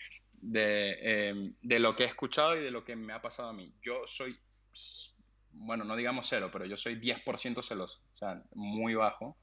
[0.42, 3.54] de, eh, de lo que he escuchado y de lo que me ha pasado a
[3.54, 3.74] mí.
[3.82, 4.40] Yo soy,
[5.52, 9.36] bueno, no digamos cero, pero yo soy 10% celoso, o sea, muy bajo.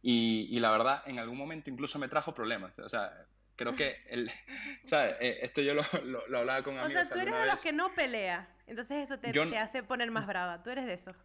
[0.00, 2.78] Y, y la verdad, en algún momento incluso me trajo problemas.
[2.78, 3.26] O sea,
[3.60, 4.30] creo que el,
[4.84, 5.16] ¿sabes?
[5.20, 7.54] Eh, Esto yo lo, lo, lo hablaba con O amigos sea, tú eres de los
[7.54, 7.62] vez.
[7.62, 8.48] que no pelea.
[8.66, 10.62] Entonces eso te, Yo te hace poner más brava.
[10.62, 11.16] Tú eres de esos.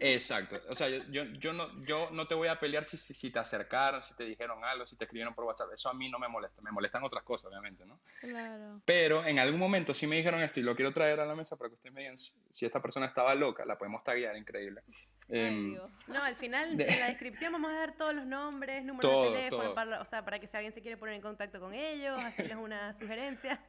[0.00, 0.60] Exacto.
[0.68, 4.02] O sea, yo, yo, yo no, yo no te voy a pelear si, te acercaron,
[4.02, 5.72] si te dijeron algo, si te escribieron por WhatsApp.
[5.74, 6.62] Eso a mí no me molesta.
[6.62, 8.00] Me molestan otras cosas, obviamente, ¿no?
[8.20, 8.80] Claro.
[8.84, 11.56] Pero en algún momento sí me dijeron esto y lo quiero traer a la mesa
[11.56, 13.64] para que ustedes me digan si, esta persona estaba loca.
[13.64, 14.82] La podemos taguear, increíble.
[15.30, 15.74] Ay, Em.
[16.08, 19.30] No, al final De- en la descripción vamos a dar todos los nombres, números Todo,
[19.32, 19.74] de teléfono, todo.
[19.74, 22.56] para, o sea, para que si alguien se quiere poner en contacto con ellos, hacerles
[22.56, 23.60] una sugerencia.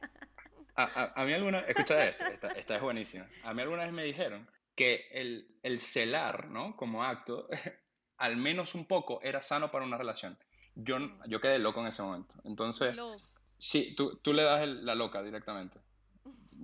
[0.76, 3.26] a, a- a mí alguna, escucha esto, esta, esta es buenísima.
[3.44, 6.76] A mí alguna vez me dijeron que el, el celar, ¿no?
[6.76, 7.48] Como acto,
[8.18, 10.36] al menos un poco era sano para una relación.
[10.74, 12.34] Yo, n- yo quedé loco en ese momento.
[12.44, 13.22] Entonces, Loco.
[13.58, 15.78] sí, tú, tú le das el- la loca directamente.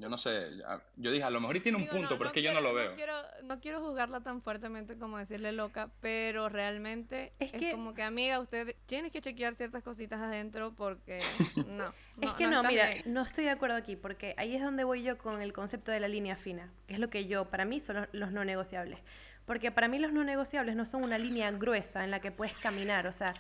[0.00, 0.48] Yo no sé,
[0.96, 2.42] yo dije, a lo mejor y tiene un Digo, punto, no, pero no es que
[2.42, 2.90] yo no lo veo.
[2.90, 7.70] No quiero, no quiero juzgarla tan fuertemente como decirle loca, pero realmente Es es, que-
[7.72, 11.20] como que, amiga, usted tienes que chequear ciertas cositas adentro porque
[11.68, 11.92] no.
[12.22, 13.02] es que no, mira, bien.
[13.06, 16.00] no estoy de acuerdo aquí, porque ahí es donde voy yo con el concepto de
[16.00, 18.98] la línea fina, que es lo que yo, para mí, son los, los no negociables.
[19.44, 22.54] Porque para mí los no negociables no son una línea gruesa en la que puedes
[22.58, 23.34] caminar, o sea,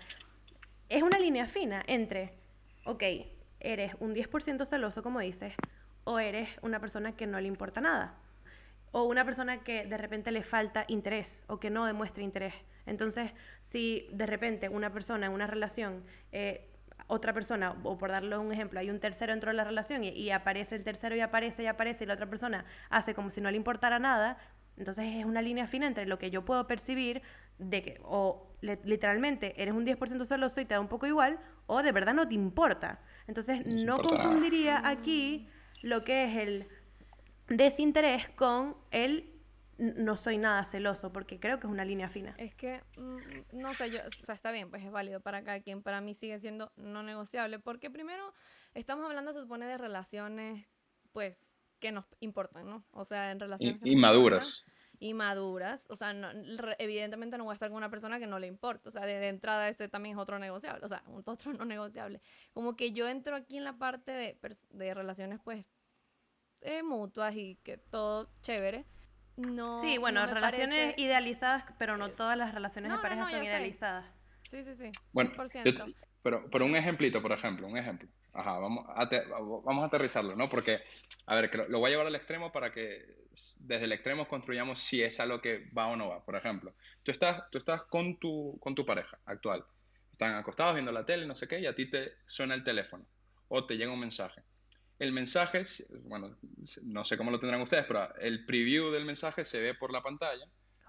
[0.88, 2.34] es una línea fina entre,
[2.84, 3.02] ok,
[3.60, 5.54] eres un 10% celoso, como dices,
[6.04, 8.14] o eres una persona que no le importa nada.
[8.92, 12.54] O una persona que de repente le falta interés o que no demuestra interés.
[12.86, 16.66] Entonces, si de repente una persona en una relación eh,
[17.06, 20.08] otra persona, o por darle un ejemplo, hay un tercero dentro de la relación y,
[20.10, 23.40] y aparece el tercero y aparece y aparece y la otra persona hace como si
[23.40, 24.38] no le importara nada,
[24.76, 27.22] entonces es una línea fina entre lo que yo puedo percibir
[27.58, 31.38] de que o le- literalmente eres un 10% celoso y te da un poco igual,
[31.66, 33.00] o de verdad no te importa.
[33.26, 35.48] Entonces No importa confundiría aquí
[35.82, 36.68] lo que es el
[37.48, 39.30] desinterés con el
[39.78, 42.34] no soy nada celoso, porque creo que es una línea fina.
[42.36, 45.60] Es que, mm, no sé, yo, o sea, está bien, pues es válido para cada
[45.62, 45.82] quien.
[45.82, 48.34] Para mí sigue siendo no negociable, porque primero
[48.74, 50.66] estamos hablando, se supone, de relaciones,
[51.12, 52.84] pues, que nos importan, ¿no?
[52.90, 54.64] O sea, en relaciones que Y, y nos maduras.
[54.64, 55.86] importan y maduras.
[55.88, 56.30] O sea, no-
[56.78, 58.88] evidentemente no voy a estar con una persona que no le importa.
[58.90, 60.84] O sea, de, de entrada ese también es otro negociable.
[60.84, 62.20] O sea, un otro no negociable.
[62.52, 64.38] Como que yo entro aquí en la parte de,
[64.70, 65.64] de relaciones, pues,
[66.60, 68.84] eh, mutuas y que todo chévere.
[69.36, 69.80] No.
[69.80, 73.30] sí, bueno, no relaciones parece- idealizadas, pero no todas las relaciones No, de pareja no,
[73.30, 73.44] son sé.
[73.46, 74.04] idealizadas.
[74.50, 74.90] Sí, sí, sí.
[75.12, 75.86] Bueno, yo 100%.
[75.86, 78.06] te- pero, pero un ejemplito, por ejemplo, un ejemplo.
[78.32, 79.08] Ajá, vamos a,
[79.64, 80.48] vamos a aterrizarlo, ¿no?
[80.48, 80.80] Porque,
[81.26, 83.20] a ver, lo, lo voy a llevar al extremo para que
[83.58, 86.24] desde el extremo construyamos si es algo que va o no va.
[86.24, 89.64] Por ejemplo, tú estás, tú estás con tu, con tu pareja actual.
[90.12, 93.06] Están acostados viendo la tele, no sé qué, y a ti te suena el teléfono
[93.48, 94.42] o te llega un mensaje.
[94.98, 95.64] El mensaje,
[96.04, 96.36] bueno,
[96.82, 100.02] no sé cómo lo tendrán ustedes, pero el preview del mensaje se ve por la
[100.02, 100.44] pantalla.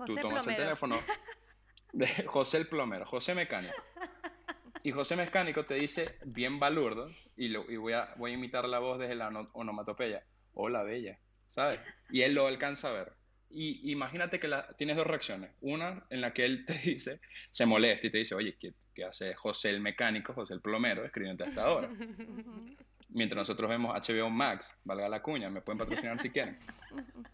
[0.05, 0.63] Tú José tomas el Plomero.
[0.63, 0.99] teléfono
[1.93, 3.81] de José el plomero, José Mecánico.
[4.83, 8.67] Y José Mecánico te dice, bien balurdo, y, lo, y voy, a, voy a imitar
[8.67, 11.79] la voz desde la ono- onomatopeya, hola bella, ¿sabes?
[12.09, 13.13] Y él lo alcanza a ver.
[13.49, 15.51] Y imagínate que la, tienes dos reacciones.
[15.59, 17.19] Una en la que él te dice,
[17.51, 21.05] se molesta y te dice, oye, ¿qué, qué hace José el Mecánico, José el plomero,
[21.05, 21.89] escribiendo a esta hora?
[21.89, 22.75] Ujú.
[23.13, 26.57] Mientras nosotros vemos HBO Max, valga la cuña, me pueden patrocinar si quieren.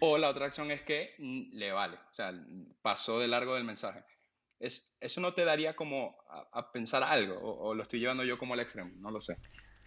[0.00, 2.32] O la otra acción es que mm, le vale, o sea,
[2.82, 4.04] pasó de largo del mensaje.
[4.58, 8.24] Es, eso no te daría como a, a pensar algo, o, o lo estoy llevando
[8.24, 9.36] yo como al extremo, no lo sé.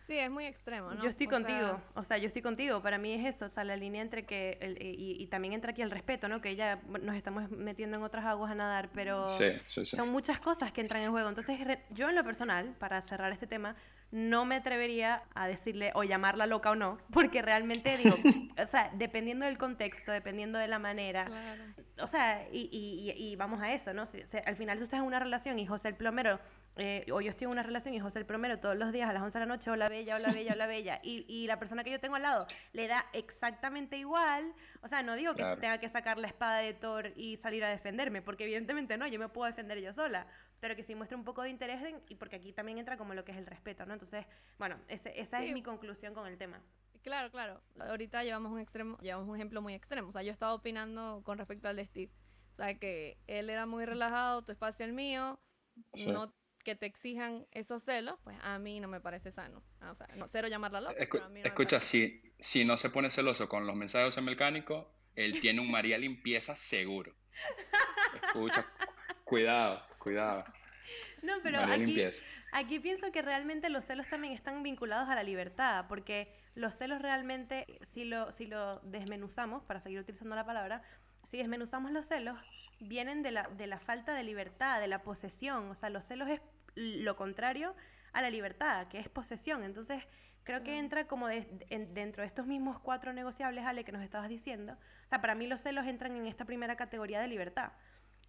[0.06, 1.04] Sí, es muy extremo, ¿no?
[1.04, 2.82] Yo estoy O contigo, sea, o sea, yo estoy contigo.
[2.82, 5.72] Para mí es eso, o sea, la línea entre que, el- y, y también entra
[5.72, 6.40] aquí el respeto, ¿no?
[6.40, 9.98] Que ya nos estamos metiendo en otras aguas a nadar, pero Sí, sí, sí.
[9.98, 11.28] son muchas cosas que entran en juego.
[11.28, 13.76] Entonces, re- yo en lo personal, para cerrar este tema,
[14.12, 18.16] no me atrevería a decirle o llamarla loca o no, porque realmente digo,
[18.62, 21.64] o sea, dependiendo del contexto, dependiendo de la manera, claro.
[22.02, 24.06] o sea, y, y- y- y vamos a eso, ¿no?
[24.06, 26.40] Si- si al final tú estás en una relación y José el plomero,
[26.80, 29.14] eh, o yo estoy en una relación y José el plomero todos los días a
[29.14, 31.84] las 11 de la noche, hola bella, hola bella, hola bella, y, y la persona
[31.84, 35.60] que yo tengo al lado le da exactamente igual, o sea, no digo que Claro.
[35.60, 39.20] tenga que sacar la espada de Thor y salir a defenderme, porque evidentemente no, yo
[39.20, 40.28] me puedo defender yo sola,
[40.60, 43.14] pero que sí muestre un poco de interés en- y porque aquí también entra como
[43.14, 43.94] lo que es el respeto, ¿no?
[43.94, 44.26] Entonces,
[44.58, 45.48] bueno, ese- esa Sí.
[45.48, 46.62] es mi conclusión con el tema.
[47.04, 47.62] Claro, claro.
[47.80, 50.10] Ahorita llevamos un extremo, llevamos un ejemplo muy extremo.
[50.10, 52.12] O sea, yo estaba opinando con respecto al de Steve.
[52.54, 55.40] O sea, que él era muy relajado, tu espacio el mío,
[55.94, 56.08] Sí.
[56.08, 59.64] no que te exijan esos celos, pues a mí no me parece sano.
[59.80, 62.66] Ah, O sea, no, cero llamarla loca, Escu- pero a mí no escucha, si, si
[62.66, 67.14] no se pone celoso con los mensajes de mecánico, él tiene un María Limpieza seguro.
[68.22, 68.66] Escucha,
[69.24, 70.46] cuidado, cuidado.
[71.22, 72.24] No, pero María aquí, Limpieza.
[72.54, 77.02] aquí pienso que realmente los celos también están vinculados a la libertad, porque los celos
[77.02, 80.82] realmente, si lo, si lo desmenuzamos, para seguir utilizando la palabra,
[81.24, 82.38] si desmenuzamos los celos,
[82.80, 85.70] vienen de la, de la falta de libertad, de la posesión.
[85.70, 86.42] O sea, los celos es
[86.76, 87.76] lo contrario
[88.14, 89.64] a la libertad, que es posesión.
[89.64, 90.04] Entonces,
[90.44, 94.04] creo que entra como de- en- dentro de estos mismos cuatro negociables, Ale, que nos
[94.04, 94.74] estabas diciendo.
[95.06, 97.74] O sea, para mí los celos entran en esta primera categoría de libertad.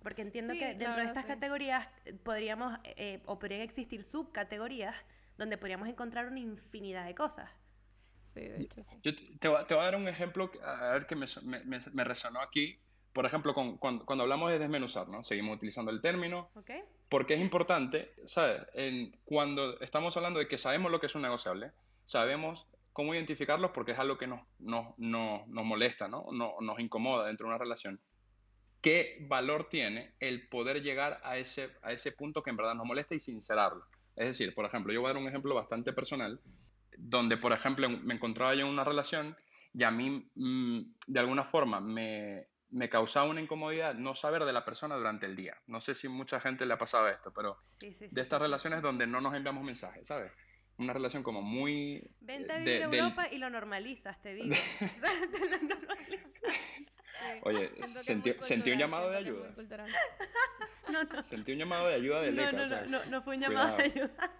[0.03, 1.29] Porque entiendo Sí, que dentro de estas sí.
[1.29, 1.89] categorías
[2.23, 4.95] podríamos, eh, o podrían existir subcategorías
[5.37, 7.51] donde podríamos encontrar una infinidad de cosas.
[8.35, 8.97] Sí, de hecho, sí.
[9.03, 11.17] Yo te, te voy a, te voy a dar un ejemplo que- a ver que
[11.17, 12.79] me, so- me- me- me resonó aquí.
[13.13, 15.25] Por ejemplo, con- cuando, cuando hablamos de desmenuzar, ¿no?
[15.25, 16.51] Seguimos utilizando el término,
[17.09, 18.63] porque es importante, ¿sabes?
[18.75, 21.73] En, cuando estamos hablando de que sabemos lo que es un negociable,
[22.05, 26.27] sabemos cómo identificarlos porque es algo que nos, nos, nos, nos molesta, ¿no?
[26.33, 27.99] No- Nos incomoda dentro de una relación.
[28.81, 32.87] ¿Qué valor tiene el poder llegar a ese, a ese punto que en verdad nos
[32.87, 33.85] molesta y sincerarlo?
[34.15, 36.41] Es decir, por ejemplo, yo voy a dar un ejemplo bastante personal,
[36.97, 39.37] donde, por ejemplo, me encontraba yo en una relación
[39.75, 44.53] y a mí, mm, de alguna forma, me, me causaba una incomodidad no saber de
[44.53, 45.57] la persona durante el día.
[45.67, 48.41] No sé si mucha gente le ha pasado esto, pero Sí, sí, sí, de estas
[48.41, 50.33] relaciones donde no nos enviamos mensajes, ¿sabes?
[50.79, 52.03] Una relación como muy...
[52.21, 54.55] Vente a de- vivir a del- Europa y lo normalizas, te digo.
[54.79, 56.33] Te lo normalizas.
[56.43, 56.87] Sí.
[57.43, 59.53] Oye, sentí, sentí un llamado de ayuda.
[60.91, 61.23] No, no.
[61.23, 63.35] Sentí un llamado de ayuda de No, Leca, no, o no, sea, no, no fue
[63.37, 64.11] un llamado de cuidado.
[64.15, 64.31] ayuda.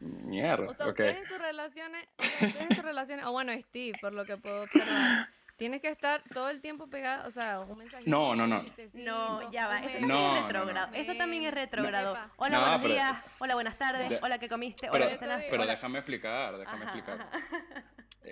[0.00, 0.90] Mierda, O sea, ok.
[0.92, 4.24] ustedes en sus relaciones, o sea, ustedes en sus relaciones, o bueno, Steve, por lo
[4.24, 5.28] que puedo observar,
[5.62, 8.02] Tienes que estar todo el tiempo pegado, o sea, un mensaje.
[8.04, 8.64] No, no, no.
[8.94, 9.78] No, ya va.
[9.78, 10.46] Eso un también No, es no, no.
[10.48, 10.92] retrógrado.
[10.94, 11.54] Eso también es No.
[11.54, 12.18] retrógrado.
[12.36, 13.24] Hola, No, buenos pero- días.
[13.38, 14.08] Hola, buenas tardes.
[14.08, 14.88] De- Hola, ¿qué comiste?
[14.90, 15.46] Pero, Hola, ¿qué cenaste?
[15.50, 15.70] pero Hola.
[15.72, 17.20] déjame explicar, déjame Ajá, explicar.
[17.20, 17.84] ajá.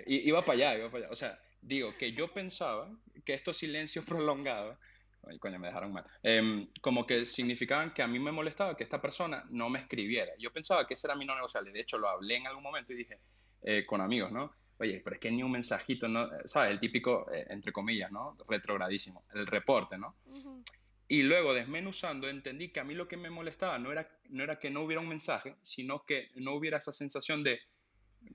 [0.07, 1.13] I- Iba para allá, iba para allá.
[1.13, 2.89] O sea, digo que yo pensaba
[3.23, 4.77] que estos silencios prolongados,
[5.25, 8.83] ay, coño, me dejaron mal, em, como que significaban que a mí me molestaba que
[8.83, 10.33] esta persona no me escribiera.
[10.37, 11.71] Yo pensaba que ese era mi no negociable.
[11.71, 13.19] De hecho, lo hablé en algún momento y dije
[13.63, 14.53] eh, con amigos, ¿no?
[14.81, 16.25] Oye, pero es que ni un mensajito, ¿no?
[16.25, 16.71] Eh, ¿Sabes?
[16.71, 18.35] El típico, eh, entre comillas, ¿no?
[18.47, 20.15] Retrogradísimo, el reporte, ¿no?
[20.25, 20.63] Ujú.
[21.07, 24.57] Y luego, desmenuzando, entendí que a mí lo que me molestaba no era, no era
[24.57, 27.59] que no hubiera un mensaje, sino que no hubiera esa sensación de,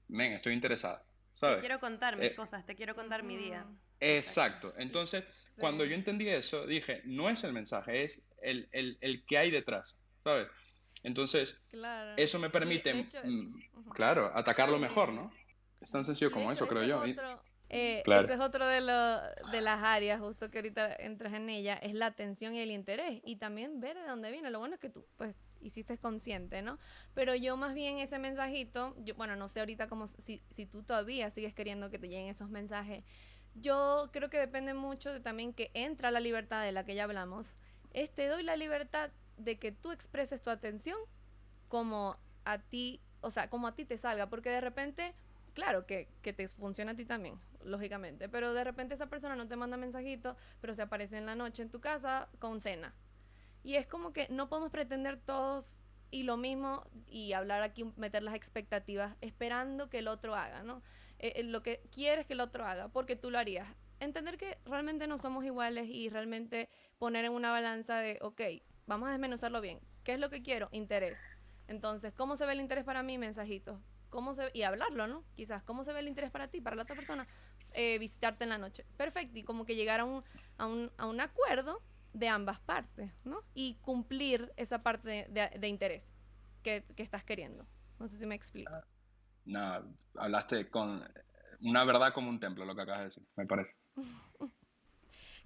[0.06, 1.58] men, estoy interesada, Te ¿sabes?
[1.58, 3.62] quiero contar mis Eh, cosas, te quiero contar mi día.
[3.64, 3.76] Ujú.
[3.98, 4.72] Exacto.
[4.76, 5.24] Entonces,
[5.58, 5.90] cuando Sí.
[5.90, 9.96] yo entendí eso, dije, no es el mensaje, es el, el, el que hay detrás,
[10.22, 10.46] ¿sabes?
[11.02, 12.12] Entonces, Claro.
[12.16, 15.32] eso me permite, hecho, mm, claro, atacarlo mejor, ¿no?
[15.80, 17.02] Es tan sencillo como hecho, eso, creo yo.
[17.04, 18.22] es Y- otro- eh, Claro.
[18.24, 21.94] Ese es otro de, lo- de las áreas, justo que ahorita entras en ella, es
[21.94, 23.20] la atención y el interés.
[23.24, 24.50] Y también ver de dónde viene.
[24.50, 26.78] Lo bueno es que tú, pues, hiciste consciente, ¿no?
[27.14, 30.82] Pero yo más bien ese mensajito, yo, bueno, no sé ahorita como si, si tú
[30.82, 33.04] todavía sigues queriendo que te lleguen esos mensajes.
[33.54, 37.04] Yo creo que depende mucho de también que entra la libertad de la que ya
[37.04, 37.58] hablamos.
[37.92, 40.96] Es te doy la libertad de que tú expreses tu atención
[41.68, 45.14] como a ti, o sea, como a ti te salga, porque de repente,
[45.56, 49.48] claro que, que te funciona a ti también, lógicamente, pero de repente esa persona no
[49.48, 52.94] te manda mensajito, pero se aparece en la noche en tu casa con cena.
[53.64, 55.64] Y es como que no podemos pretender todos
[56.10, 60.82] y lo mismo y hablar aquí, meter las expectativas esperando que el otro haga, ¿no?
[61.18, 63.66] Eh, eh, lo que quieres que el otro haga, porque tú lo harías.
[63.98, 68.42] Entender que realmente no somos iguales y realmente poner en una balanza de, ok,
[68.86, 69.80] vamos a desmenuzarlo bien.
[70.04, 70.68] ¿Qué es lo que quiero?
[70.70, 71.18] Interés.
[71.66, 73.16] Entonces, ¿cómo se ve el interés para mí?
[73.16, 73.80] Mensajito.
[74.10, 75.24] ¿Cómo se y hablarlo, ¿no?
[75.34, 77.26] Quizás, ¿cómo se ve el interés para ti, para la otra persona?
[77.72, 78.86] Eh, visitarte en la noche.
[78.96, 79.38] Perfecto.
[79.38, 80.24] Y como que llegar a un,
[80.58, 83.42] a un, a un acuerdo de ambas partes, ¿no?
[83.54, 86.14] Y cumplir esa parte de, de- de interés
[86.62, 87.66] que, que estás queriendo.
[87.98, 88.72] No sé si me explico.
[89.44, 89.84] Nada,
[90.16, 91.02] hablaste con
[91.60, 93.70] una verdad como un templo, lo que acabas de decir, me parece.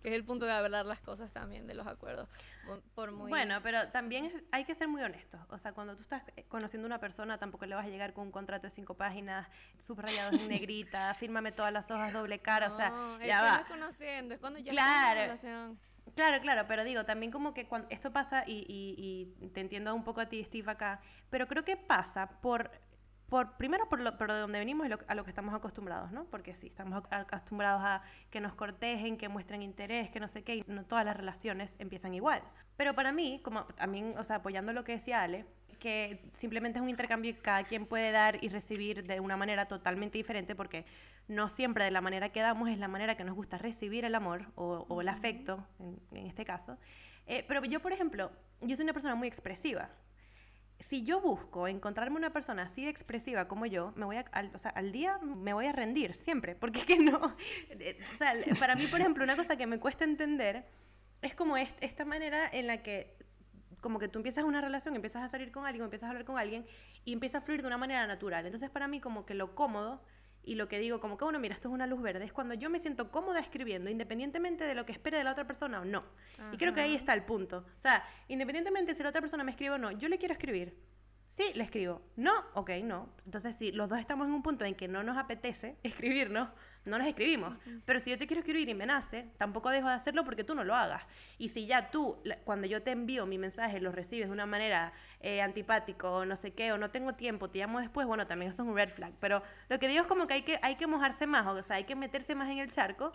[0.03, 2.29] Que es el punto de hablar las cosas también, de los acuerdos.
[2.65, 3.29] Por- Por muy...
[3.29, 5.41] Bueno, pero también hay que ser muy honestos.
[5.51, 8.27] O sea, cuando tú estás conociendo a una persona, tampoco le vas a llegar con
[8.27, 9.49] un contrato de cinco páginas,
[9.87, 13.53] subrayados en negrita, fírmame todas las hojas doble cara, o sea, es ya va.
[13.57, 15.21] no es conociendo, es cuando ya Claro.
[15.21, 15.79] relación.
[16.17, 19.95] Claro, claro, pero digo, también como que cuando esto pasa, y, y- y te entiendo
[19.95, 22.71] un poco a ti, Steve, acá, pero creo que pasa por,
[23.31, 26.13] por primero por, lo, por de donde venimos y lo- a lo que estamos acostumbrados,
[26.13, 26.25] ¿no?
[26.25, 30.43] Porque sí, estamos ac- acostumbrados a que nos cortejen, que muestren interés, que no sé
[30.45, 32.43] qué, y no todas las relaciones empiezan igual.
[32.77, 35.47] Pero para mí, como también, o sea, apoyando lo que decía Ale,
[35.79, 39.67] que simplemente es un intercambio y cada quien puede dar y recibir de una manera
[39.67, 40.85] totalmente diferente porque
[41.27, 44.15] no siempre de la manera que damos es la manera que nos gusta recibir el
[44.15, 46.77] amor o, o el afecto, en, en este caso.
[47.27, 49.89] Eh, pero yo, por ejemplo, yo soy una persona muy expresiva.
[50.81, 54.93] Si yo busco encontrarme una persona así de expresiva como yo, me voy a, al,
[54.93, 57.37] día me voy a rendir siempre, porque es que no,
[57.69, 57.99] eh,
[58.59, 60.65] para mí, por ejemplo, una cosa que me cuesta entender
[61.21, 63.15] es como est- esta manera en la que
[63.83, 66.39] como que tú empiezas una relación, empiezas a salir con alguien, empiezas a hablar con
[66.39, 66.67] alguien
[67.05, 68.45] y empieza a fluir de una manera natural.
[68.47, 70.03] Entonces para mí como que lo cómodo
[70.43, 72.55] y lo que digo como que bueno, mira, esto es una luz verde, es cuando
[72.55, 75.85] yo me siento cómoda escribiendo, independientemente de lo que espere de la otra persona o
[75.85, 76.05] no.
[76.53, 77.01] Y creo que ahí Ajá.
[77.01, 77.59] está el punto.
[77.59, 80.77] O sea, independientemente si la otra persona me escribe o no, yo le quiero escribir.
[81.27, 82.03] Sí, le escribo.
[82.17, 83.09] No, ok, no.
[83.25, 86.49] Entonces, si los dos estamos en un punto en que no nos apetece escribirnos,
[86.85, 87.57] no nos escribimos.
[87.85, 90.55] Pero si yo te quiero escribir y me nace, tampoco dejo de hacerlo porque tú
[90.55, 91.03] no lo hagas.
[91.39, 94.93] Y si ya tú, cuando yo te envío mi mensaje, lo recibes de una manera
[95.21, 98.51] eh, antipático o no sé qué, o no tengo tiempo, te llamo después, bueno, también
[98.51, 99.13] eso es un red flag.
[99.21, 101.77] Pero lo que digo es como que hay que, hay que mojarse más, o sea,
[101.77, 103.13] hay que meterse más en el charco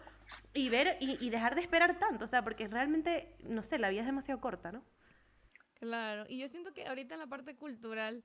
[0.54, 3.90] y ver y, y dejar de esperar tanto, o sea, porque realmente, no sé, la
[3.90, 4.84] vida es demasiado corta, ¿no?
[5.80, 8.24] Claro, y yo siento que ahorita en la parte cultural,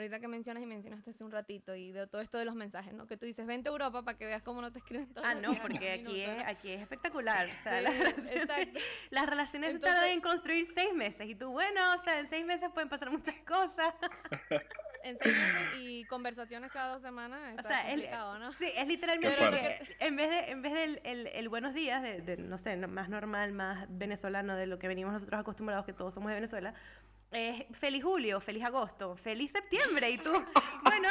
[0.00, 2.94] ahorita que mencionas y mencionaste hace un ratito y de todo esto de los mensajes,
[2.94, 3.06] ¿no?
[3.06, 5.34] Que tú dices, vente a Europa para que veas cómo no te escriben todos Ah,
[5.34, 6.44] los no, porque aquí minuto, es, ¿no?
[6.50, 7.46] aquí es espectacular.
[7.48, 8.80] O sea, Sí, las relaciones, exacto.
[9.10, 11.28] las relaciones se Entonces- tardan en construir seis meses.
[11.28, 13.94] Y tú, bueno, o sea, en seis meses pueden pasar muchas cosas.
[15.04, 18.52] En seis meses y conversaciones cada dos semanas O está sea, es, complicado, ¿no?
[18.54, 22.20] sí, es literalmente que en vez de en vez del el, el buenos días, de,
[22.20, 26.14] de, no sé, más normal, más venezolano de lo que venimos nosotros acostumbrados, que todos
[26.14, 26.74] somos de Venezuela,
[27.30, 30.10] es feliz julio, feliz agosto, feliz septiembre.
[30.10, 30.30] Y tú,
[30.82, 31.08] bueno,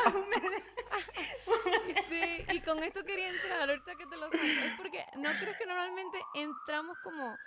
[2.10, 5.58] Sí, y con esto quería entrar, ahorita que te lo saco, es porque no crees
[5.58, 7.38] que normalmente entramos como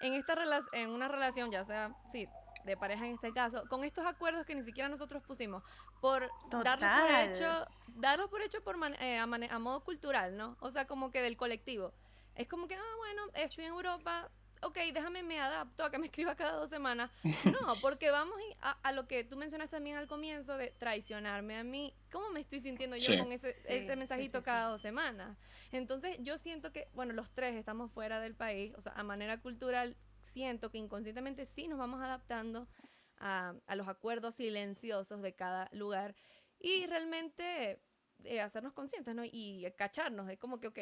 [0.00, 0.36] en esta
[0.72, 2.26] en una relación, ya sea, sí,
[2.64, 5.62] de pareja en este caso, con estos acuerdos que ni siquiera nosotros pusimos,
[6.00, 7.30] por darlos por Total.
[7.30, 10.56] hecho, darlos por hecho por man- eh, a, mane- a modo cultural, ¿no?
[10.60, 11.92] O sea, como que del colectivo.
[12.34, 14.30] Es como que, ah, bueno, estoy en Europa,
[14.62, 17.10] ok, déjame me adapto a que me escriba cada dos semanas.
[17.44, 21.64] No, porque vamos a, a lo que tú mencionaste también al comienzo de traicionarme a
[21.64, 21.94] mí.
[22.10, 23.18] ¿Cómo me estoy sintiendo yo Sí.
[23.18, 24.44] con ese, Sí, ese sí, mensajito sí, sí.
[24.44, 25.36] cada dos semanas?
[25.72, 29.40] Entonces yo siento que, bueno, los tres estamos fuera del país, o sea, a manera
[29.40, 32.68] cultural, siento que inconscientemente sí nos vamos adaptando
[33.18, 36.14] a, a los acuerdos silenciosos de cada lugar
[36.60, 37.80] y realmente
[38.24, 39.22] eh, hacernos conscientes, ¿no?
[39.24, 40.78] Y cacharnos de como que, ok,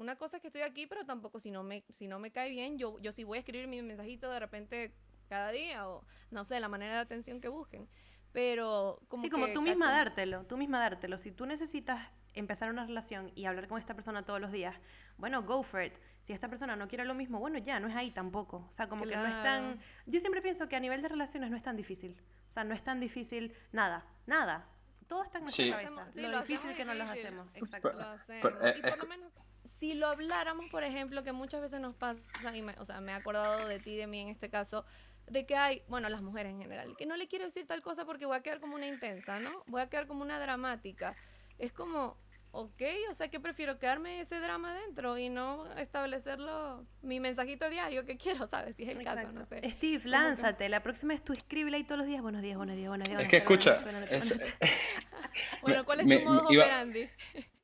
[0.00, 2.50] una cosa es que estoy aquí, pero tampoco si no me, si no me cae
[2.50, 4.94] bien, yo, yo sí voy a escribir mi mensajito de repente
[5.28, 7.88] cada día o no sé, la manera de atención que busquen.
[8.32, 11.18] Pero como sí, como que tú misma cachan- dártelo, tú misma dártelo.
[11.18, 14.76] Si tú necesitas empezar una relación y hablar con esta persona todos los días,
[15.18, 15.94] bueno, go for it.
[16.22, 18.66] Si esta persona no quiere lo mismo, bueno, ya, no es ahí tampoco.
[18.68, 19.72] O sea, como que no es tan...
[19.74, 19.80] Claro.
[20.06, 22.16] Yo siempre pienso que a nivel de relaciones no es tan difícil.
[22.46, 24.68] O sea, no es tan difícil nada, nada.
[25.08, 25.70] Todo está en nuestra Sí.
[25.72, 26.08] cabeza.
[26.14, 27.48] Sí, lo, lo difícil que no los hacemos.
[27.54, 27.92] Exacto.
[27.92, 28.52] Lo hacemos.
[28.62, 29.32] eh, y por es lo menos,
[29.80, 32.20] si lo habláramos, por ejemplo, que muchas veces nos pasa,
[32.54, 34.84] y me, o sea, me he acordado de ti, de mí en este caso,
[35.26, 38.04] de que hay, bueno, las mujeres en general, que no le quiero decir tal cosa
[38.04, 39.64] porque voy a quedar como una intensa, ¿no?
[39.66, 41.16] Voy a quedar como una dramática.
[41.58, 42.16] Es como,
[42.52, 48.04] ok, o sea, que prefiero quedarme ese drama dentro y no establecerlo, mi mensajito diario
[48.04, 48.74] que quiero, ¿sabes?
[48.76, 49.60] Si es el caso, no sé.
[49.70, 50.68] Steve, que- lánzate.
[50.68, 52.22] La próxima es tú escríbele ahí todos los días.
[52.22, 53.22] Buenos días, buenos días, buenos días.
[53.22, 54.76] Es que escucha, buenas noches, buenas es- noches, buenas
[55.22, 55.62] noches.
[55.62, 57.08] Bueno, ¿cuál es me- tu modo iba- operandi?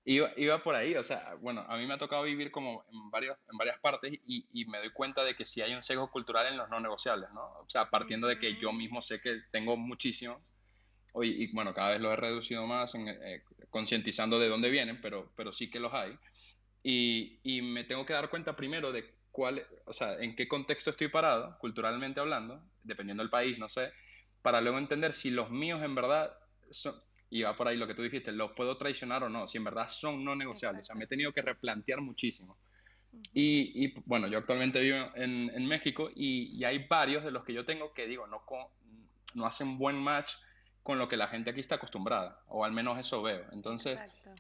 [0.09, 3.11] Iba, iba por ahí, o sea, bueno, a mí me ha tocado vivir como en,
[3.11, 6.13] varios, en varias partes y, y me doy cuenta de que sí hay un sesgo
[6.13, 7.43] cultural en los no negociables, ¿no?
[7.43, 10.41] O sea, partiendo de que yo mismo sé que tengo muchísimos,
[11.23, 15.01] y, y, bueno, cada vez los he reducido más, en, eh, concientizando de dónde vienen,
[15.01, 16.17] pero, pero sí que los hay.
[16.85, 20.91] Y, y me tengo que dar cuenta primero de cuál, o sea, en qué contexto
[20.91, 23.93] estoy parado, culturalmente hablando, dependiendo del país, no sé,
[24.43, 26.39] para luego entender si los míos en verdad
[26.71, 26.95] son,
[27.31, 29.64] y va por ahí lo que tú dijiste, los puedo traicionar o no, si en
[29.64, 30.83] verdad son no negociables.
[30.83, 32.57] O sea, me he tenido que replantear muchísimo.
[33.33, 37.45] Y, y, bueno, yo actualmente vivo en, en México y, y hay varios de los
[37.45, 38.70] que yo tengo que digo, no, co-
[39.35, 40.33] no hacen buen match
[40.83, 43.45] con lo que la gente aquí está acostumbrada, o al menos eso veo.
[43.53, 44.31] Entonces, Exacto.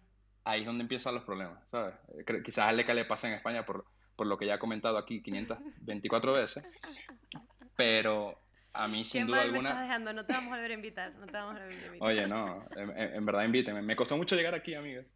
[0.44, 1.94] ahí es donde empiezan los problemas, ¿sabes?
[2.18, 3.84] Eh, Quizás a Aleca le pasa en España por,
[4.14, 6.64] por lo que ya he comentado aquí 524 veces,
[7.76, 8.38] pero
[8.82, 9.86] a mí Qué sin duda mal me estás alguna...
[9.86, 10.12] dejando.
[10.12, 11.14] No te vamos a volver a invitar.
[11.14, 12.08] No te vamos a volver a invitar.
[12.08, 13.82] Oye, no, en, en- en verdad invítenme.
[13.82, 15.06] Me costó mucho llegar aquí, amigas.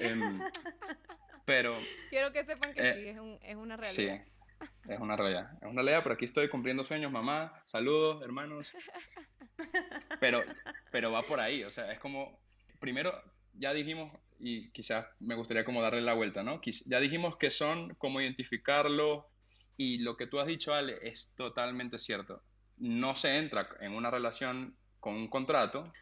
[0.00, 0.38] Em,
[1.44, 1.74] pero
[2.10, 4.26] Quiero que sepan que Eh, sí, es, un, es una sí, realidad.
[4.88, 5.52] es una realidad.
[5.60, 7.62] Es una realidad, pero aquí estoy cumpliendo sueños, mamá.
[7.66, 8.72] Saludos, hermanos.
[10.20, 10.42] Pero,
[10.90, 12.40] pero va por ahí, o sea, es como,
[12.80, 13.12] primero,
[13.54, 16.60] ya dijimos, y quizás me gustaría como darle la vuelta, ¿no?
[16.86, 19.28] Ya dijimos que son, cómo identificarlo,
[19.76, 22.42] y lo que tú has dicho, Ale, es totalmente cierto.
[22.80, 25.92] No se entra en una relación con un contrato,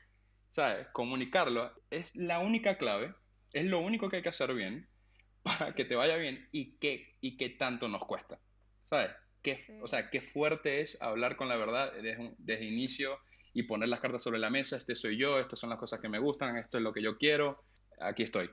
[0.51, 0.87] ¿sabes?
[0.93, 3.15] Comunicarlo es la única clave,
[3.53, 4.89] es lo único que hay que hacer bien
[5.43, 8.39] para que te vaya bien y que, y que tanto nos cuesta,
[8.85, 9.11] ¿sabes?
[9.43, 9.79] Qué, Sí.
[9.81, 13.21] O sea, qué fuerte es hablar con la verdad desde, desde inicio
[13.55, 16.09] y poner las cartas sobre la mesa, este soy yo, estas son las cosas que
[16.09, 17.63] me gustan, esto es lo que yo quiero,
[18.01, 18.51] aquí estoy.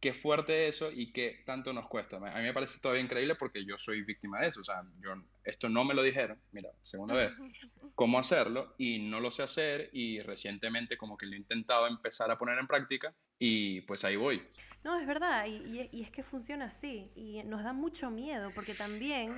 [0.00, 2.16] Qué fuerte eso y qué tanto nos cuesta.
[2.16, 4.60] A mí me parece todavía increíble porque yo soy víctima de eso.
[4.60, 5.10] O sea, yo,
[5.44, 7.32] esto no me lo dijeron, mira, segunda vez,
[7.94, 12.30] cómo hacerlo y no lo sé hacer y recientemente como que lo he intentado empezar
[12.30, 14.42] a poner en práctica y pues ahí voy.
[14.84, 18.50] No, es verdad, y, y- y es que funciona así, y nos da mucho miedo,
[18.54, 19.34] porque también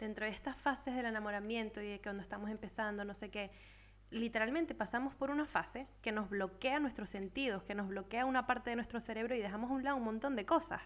[0.00, 3.50] dentro de estas fases del enamoramiento y de cuando estamos empezando, no sé qué,
[4.10, 8.70] literalmente pasamos por una fase que nos bloquea nuestros sentidos, que nos bloquea una parte
[8.70, 10.80] de nuestro cerebro y dejamos a un lado un montón de cosas.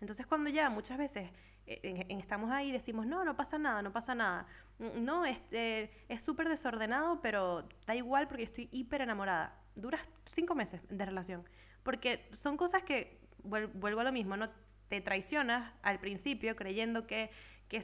[0.00, 1.30] Entonces cuando ya muchas veces
[1.66, 4.46] eh, estamos ahí y decimos, no, no pasa nada, no pasa nada.
[4.78, 9.58] Mm, No, este, es súper desordenado, pero da igual porque estoy hiper enamorada.
[9.76, 11.44] Duras cinco meses de relación.
[11.82, 14.50] Porque son cosas que, vuel- vuelvo a lo mismo, ¿no?
[14.88, 17.30] Te traicionas al principio creyendo que,
[17.68, 17.80] que,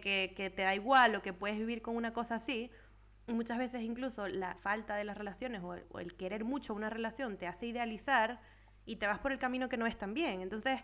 [0.00, 2.70] que- que te da igual o que puedes vivir con una cosa así.
[3.28, 7.46] Muchas veces incluso la falta de las relaciones o el, querer mucho una relación te
[7.46, 8.40] hace idealizar
[8.86, 10.40] y te vas por el camino que no es tan bien.
[10.40, 10.80] Entonces,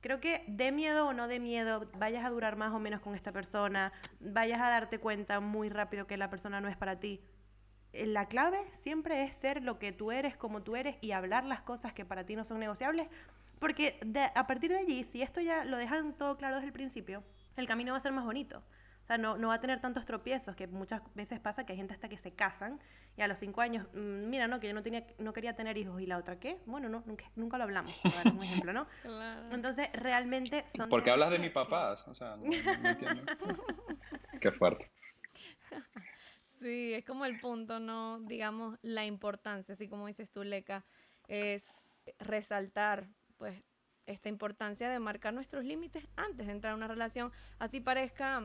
[0.00, 3.16] creo que de miedo o no de miedo, vayas a durar más o menos con
[3.16, 7.20] esta persona, vayas a darte cuenta muy rápido que la persona no es para ti.
[7.92, 11.44] Eh, La clave siempre es ser lo que tú eres, como tú eres y hablar
[11.44, 13.08] las cosas que para ti no son negociables,
[13.58, 13.98] porque
[14.36, 17.24] a partir de allí, si esto ya lo dejan todo claro desde el principio,
[17.56, 18.62] el camino va a ser más bonito.
[19.08, 21.78] O sea, no, no va a tener tantos tropiezos, que muchas veces pasa que hay
[21.78, 22.78] gente hasta que se casan
[23.16, 25.78] y a los cinco años, mm, mira, no, que yo no, tenía, no quería tener
[25.78, 26.58] hijos y la otra, ¿qué?
[26.66, 28.86] Bueno, no, nunca, nunca lo hablamos, por dar un ejemplo, ¿no?
[29.02, 29.54] Claro.
[29.54, 30.90] Entonces, realmente son...
[30.90, 32.06] ¿Por qué temas hablas de mis papás?
[32.06, 33.32] O sea, no, no entiendo.
[34.42, 34.90] Qué fuerte.
[36.60, 38.18] Sí, es como el punto, ¿no?
[38.18, 40.84] Digamos, la importancia, así como dices tú, Leca,
[41.28, 41.64] es
[42.18, 43.06] resaltar,
[43.36, 43.62] pues,
[44.06, 47.30] esta importancia de marcar nuestros límites antes de entrar a una relación,
[47.60, 48.42] así parezca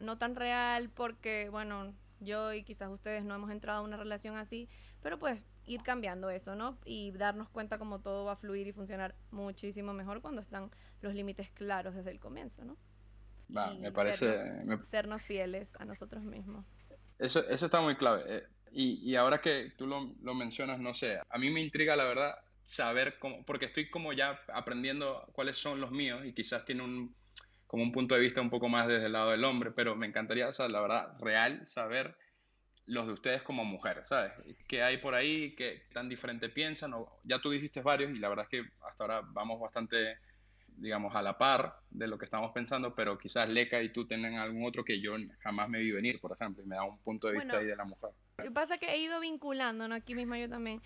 [0.00, 4.36] no tan real porque, bueno, yo y quizás ustedes no hemos entrado a una relación
[4.36, 4.68] así,
[5.02, 6.78] pero pues ir cambiando eso, ¿no?
[6.84, 10.70] Y darnos cuenta cómo todo va a fluir y funcionar muchísimo mejor cuando están
[11.00, 12.76] los límites claros desde el comienzo, ¿no?
[13.56, 14.26] Va, Y me parece...
[14.26, 16.66] Sernos, me- sernos fieles a nosotros mismos.
[17.18, 18.22] Eso, eso está muy clave.
[18.26, 18.42] eh,
[18.72, 22.04] Y, y ahora que tú lo, lo mencionas, no sé, a mí me intriga la
[22.04, 22.34] verdad
[22.64, 27.16] saber cómo, porque estoy como ya aprendiendo cuáles son los míos y quizás tiene un,
[27.70, 30.04] como un punto de vista un poco más desde el lado del hombre, pero me
[30.04, 32.16] encantaría, o sea, la verdad, real, saber
[32.86, 34.32] los de ustedes como mujeres, ¿sabes?
[34.66, 35.54] ¿Qué hay por ahí?
[35.54, 36.94] ¿Qué tan diferente piensan?
[36.94, 40.18] O, ya tú dijiste varios y la verdad es que hasta ahora vamos bastante,
[40.78, 44.34] digamos, a la par de lo que estamos pensando, pero quizás Leca y tú tengan
[44.34, 47.28] algún otro que yo jamás me vi venir, por ejemplo, y me da un punto
[47.28, 48.10] de vista Bueno, ahí de la mujer.
[48.38, 49.94] Lo que pasa es que he ido vinculando, ¿no?
[49.94, 50.82] Aquí misma yo también.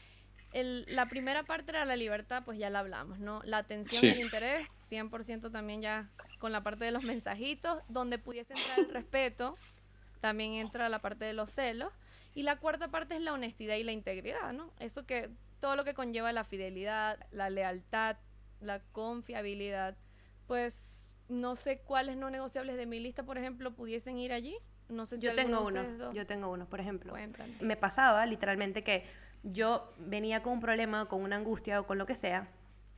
[0.54, 3.42] El- la primera parte era la libertad, pues ya la hablamos, ¿no?
[3.44, 4.06] La atención Sí.
[4.06, 8.78] y el interés, 100% también ya con la parte de los mensajitos, donde pudiese entrar
[8.78, 9.56] el respeto,
[10.20, 11.92] también entra la parte de los celos.
[12.36, 14.72] Y la cuarta parte es la honestidad y la integridad, ¿no?
[14.78, 15.28] Eso que,
[15.60, 18.16] todo lo que conlleva la fidelidad, la lealtad,
[18.60, 19.96] la confiabilidad,
[20.46, 24.56] pues no sé cuáles no negociables de mi lista, por ejemplo, pudiesen ir allí.
[24.88, 27.12] No sé si Yo tengo uno, dos- yo tengo uno, por ejemplo.
[27.12, 27.54] Cuéntame.
[27.60, 29.04] Me pasaba literalmente que
[29.44, 32.48] yo venía con un problema, con una angustia o con lo que sea,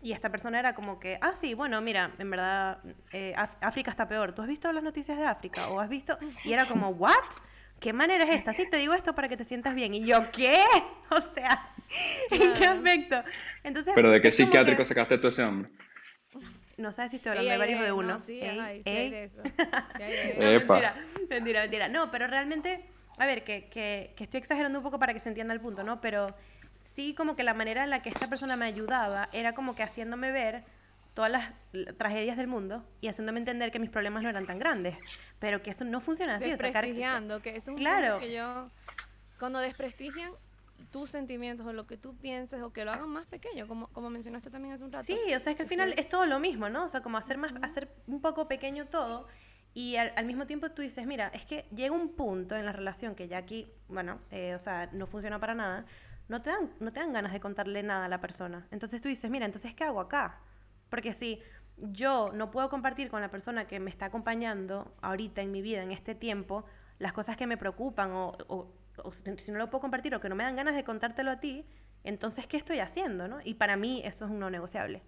[0.01, 2.79] y esta persona era como que, ah, sí, bueno, mira, en verdad,
[3.13, 4.35] eh, África está peor.
[4.35, 5.69] ¿Tú has visto las noticias de África?
[5.69, 6.19] ¿O has visto?
[6.45, 7.13] Y era como, ¿what?
[7.81, 8.53] ¿Qué manera es esta?
[8.55, 9.95] Sí, te digo esto para que te sientas bien.
[9.95, 10.63] Y yo, ¿qué?
[11.11, 11.73] O sea,
[12.31, 13.23] ¿en qué aspecto?
[13.65, 15.71] Entonces, Pero ¿de qué psiquiátrico que- sacaste tú a ese hombre?
[16.77, 18.21] No sabes si estoy Ey, hablando de varios de no, uno.
[18.21, 19.11] sí, Ey, ay, sí hay ey.
[19.11, 19.43] de eso.
[19.45, 20.41] Sí hay de eso.
[20.41, 20.95] No, mentira,
[21.31, 21.89] mentira, mentira.
[21.89, 22.85] No, pero realmente,
[23.19, 25.83] a ver, que, que, que estoy exagerando un poco para que se entienda el punto,
[25.83, 26.01] ¿no?
[26.01, 26.27] Pero
[26.81, 29.83] sí como que la manera en la que esta persona me ayudaba era como que
[29.83, 30.65] haciéndome ver
[31.15, 31.53] todas las
[31.97, 34.97] tragedias del mundo y haciéndome entender que mis problemas no eran tan grandes,
[35.39, 36.45] pero que eso no funciona así.
[36.53, 38.19] o sea, desprestigiando, que eso es un Claro.
[38.19, 38.71] que yo,
[39.39, 40.33] cuando desprestigian
[40.91, 44.11] tus sentimientos o lo que tú pienses o que lo hagan más pequeño, como, como
[44.11, 45.07] mencionaste también hace un rato.
[45.07, 46.85] Sí, o sea, es que al final es todo lo mismo, ¿no?
[46.85, 49.27] O sea, como hacer más, hacer un poco pequeño todo
[49.77, 53.15] y al, mismo tiempo tú dices, mira, es que llega un punto en la relación
[53.15, 55.85] que ya aquí, bueno, eh, o sea, no funciona para nada,
[56.29, 58.67] no te, dan, no te dan ganas de contarle nada a la persona.
[58.71, 60.41] Entonces tú dices, mira, entonces, ¿qué hago acá?
[60.89, 61.43] Porque si
[61.77, 65.83] yo no puedo compartir con la persona que me está acompañando ahorita en mi vida,
[65.83, 66.65] en este tiempo,
[66.99, 68.73] las cosas que me preocupan o, o-
[69.37, 71.67] si no lo puedo compartir o que no me dan ganas de contártelo a ti,
[72.03, 73.29] entonces, ¿qué estoy haciendo?
[73.29, 73.41] ¿no?
[73.45, 75.03] Y para mí eso es un no negociable.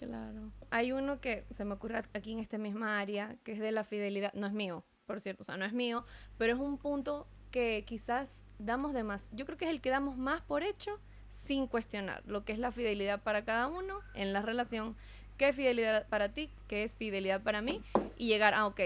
[0.00, 0.50] Claro.
[0.70, 3.84] Hay uno que se me ocurre aquí en esta misma área, que es de la
[3.84, 4.32] fidelidad.
[4.32, 6.06] No es mío, por cierto, o sea, no es mío,
[6.38, 9.28] pero es un punto que quizás damos de más.
[9.32, 10.98] Yo creo que es el que damos más por hecho
[11.28, 14.96] sin cuestionar lo que es la fidelidad para cada uno en la relación,
[15.36, 17.82] qué es fidelidad para ti, qué es fidelidad para mí,
[18.16, 18.80] y llegar a, ok,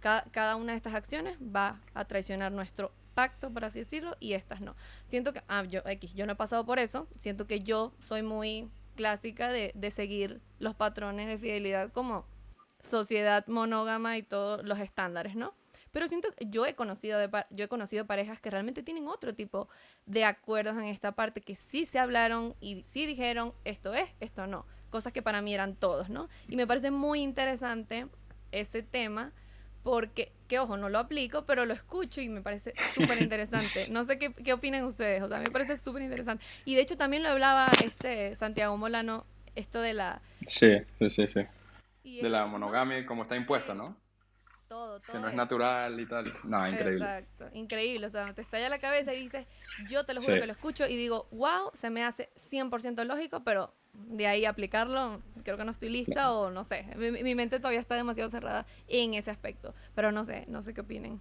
[0.00, 4.32] ca- cada una de estas acciones va a traicionar nuestro pacto, por así decirlo, y
[4.32, 4.76] estas no.
[5.06, 8.22] Siento que, ah, yo, X, yo no he pasado por eso, siento que yo soy
[8.22, 12.26] muy clásica de, de seguir los patrones de fidelidad como
[12.80, 15.54] sociedad monógama y todos los estándares, ¿no?
[15.94, 17.18] Pero siento que yo he conocido
[17.50, 19.68] yo he conocido parejas que realmente tienen otro tipo
[20.06, 24.48] de acuerdos en esta parte que sí se hablaron y sí dijeron esto es, esto
[24.48, 26.28] no, cosas que para mí eran todos, ¿no?
[26.48, 28.08] Y me parece muy interesante
[28.50, 29.32] ese tema
[29.84, 33.86] porque, que ojo, no lo aplico, pero lo escucho y me parece súper interesante.
[33.90, 36.44] No sé qué, qué opinan ustedes, o sea, me parece súper interesante.
[36.64, 39.24] Y de hecho también lo hablaba este Santiago Molano,
[39.54, 40.20] esto de la...
[40.46, 41.40] Sí, sí, sí, sí.
[42.02, 43.78] y De la no monogamia, como está impuesta, sí.
[43.78, 43.96] ¿no?
[44.68, 45.36] Todo, todo Que no es eso.
[45.36, 46.32] natural y tal.
[46.44, 46.94] No, increíble.
[47.04, 48.06] Exacto, increíble.
[48.06, 49.46] O sea, te estalla la cabeza y dices,
[49.88, 50.26] yo te lo Sí.
[50.26, 54.44] juro que lo escucho y digo, wow, se me hace 100% lógico, pero de ahí
[54.44, 56.86] aplicarlo, creo que no estoy lista o no sé.
[56.96, 59.74] Mi, mi mente todavía está demasiado cerrada en ese aspecto.
[59.94, 61.20] Pero no sé, no sé qué opinen.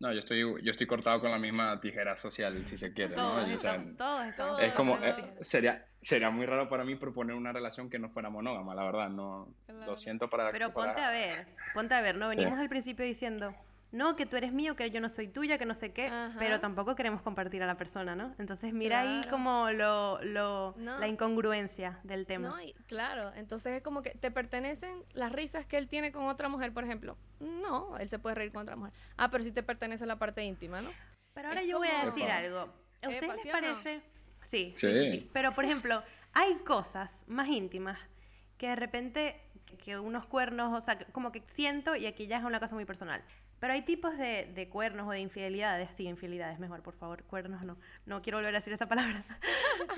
[0.00, 3.34] No, yo estoy, yo estoy cortado con la misma tijera social, si se quiere, ¿no?
[3.36, 7.52] O sea, todos estamos es como, eh, sería, sería muy raro para mí proponer una
[7.52, 9.86] relación que no fuera monógama, la verdad, no, Claro.
[9.92, 10.50] lo siento para...
[10.50, 12.28] Pero para- ponte a ver, ponte a ver, ¿no?
[12.30, 12.36] Sí.
[12.36, 13.54] Venimos al principio diciendo,
[13.92, 16.34] no, que tú eres mío, que yo no soy tuya, que no sé qué, Ajá.
[16.38, 18.34] pero tampoco queremos compartir a la persona, ¿no?
[18.38, 19.30] Entonces mira ahí Claro.
[19.30, 20.98] como lo, lo- No.
[20.98, 22.48] la incongruencia del tema.
[22.48, 26.24] No, y claro, entonces es como que te pertenecen las risas que él tiene con
[26.26, 27.16] otra mujer, por ejemplo.
[27.40, 28.92] No, él se puede reír con otra mujer.
[29.16, 30.90] Ah, pero sí te pertenece la parte íntima, ¿no?
[31.34, 32.36] Pero ahora Es yo voy a como- decir Epa.
[32.38, 32.58] algo.
[33.02, 33.60] ¿A ustedes Epa, les ¿sí o no?
[33.60, 34.02] parece?
[34.42, 35.10] Sí, sí, sí, Sí.
[35.12, 35.30] sí.
[35.32, 36.02] Pero, por ejemplo,
[36.34, 37.98] hay cosas más íntimas
[38.58, 39.40] que de repente
[39.84, 42.84] que unos cuernos, o sea, como que siento y aquí ya es una cosa muy
[42.84, 43.22] personal.
[43.62, 47.62] Pero hay tipos de, de cuernos o de infidelidades, sí, infidelidades mejor, por favor, cuernos
[47.62, 49.24] no, no quiero volver a decir esa palabra.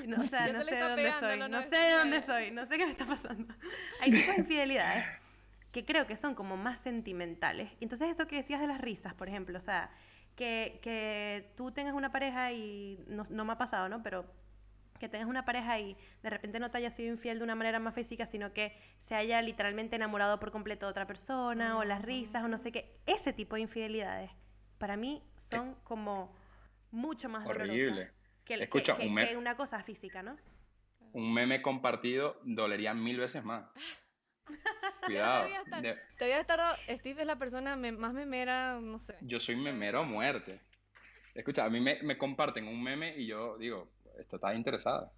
[0.07, 2.51] No, o sea, no sé de dónde pegando soy, no nueva sé de dónde soy,
[2.51, 3.55] no sé qué me está pasando.
[4.03, 5.07] Hay tipos de infidelidades
[5.73, 7.73] que creo que son como más sentimentales.
[7.81, 9.91] Entonces eso que decías de las risas, por ejemplo, o sea,
[10.37, 14.03] que, que tú tengas una pareja y no, no me ha pasado, ¿no?
[14.03, 14.27] Pero
[15.05, 17.79] que tengas una pareja y de repente no te haya sido infiel de una manera
[17.79, 22.01] más física, sino que se haya literalmente enamorado por completo de otra persona, o las
[22.03, 23.01] risas, o no sé qué.
[23.07, 24.31] Ese tipo de infidelidades,
[24.79, 26.35] para mí, son como
[26.91, 27.85] mucho más Horrible.
[27.85, 28.15] dolorosas
[28.47, 30.39] que, Escucha, que- que una cosa física, ¿no?
[31.13, 33.67] Un meme compartido dolería mil veces más.
[35.07, 35.45] Cuidado.
[35.45, 38.15] Te voy a estar, de- te voy a estar- Steve es la persona me- más
[38.15, 39.17] memera, no sé.
[39.21, 40.61] yo soy memero a muerte.
[41.35, 45.11] Escucha, a mí me, me comparten un meme y yo digo, esto está interesada.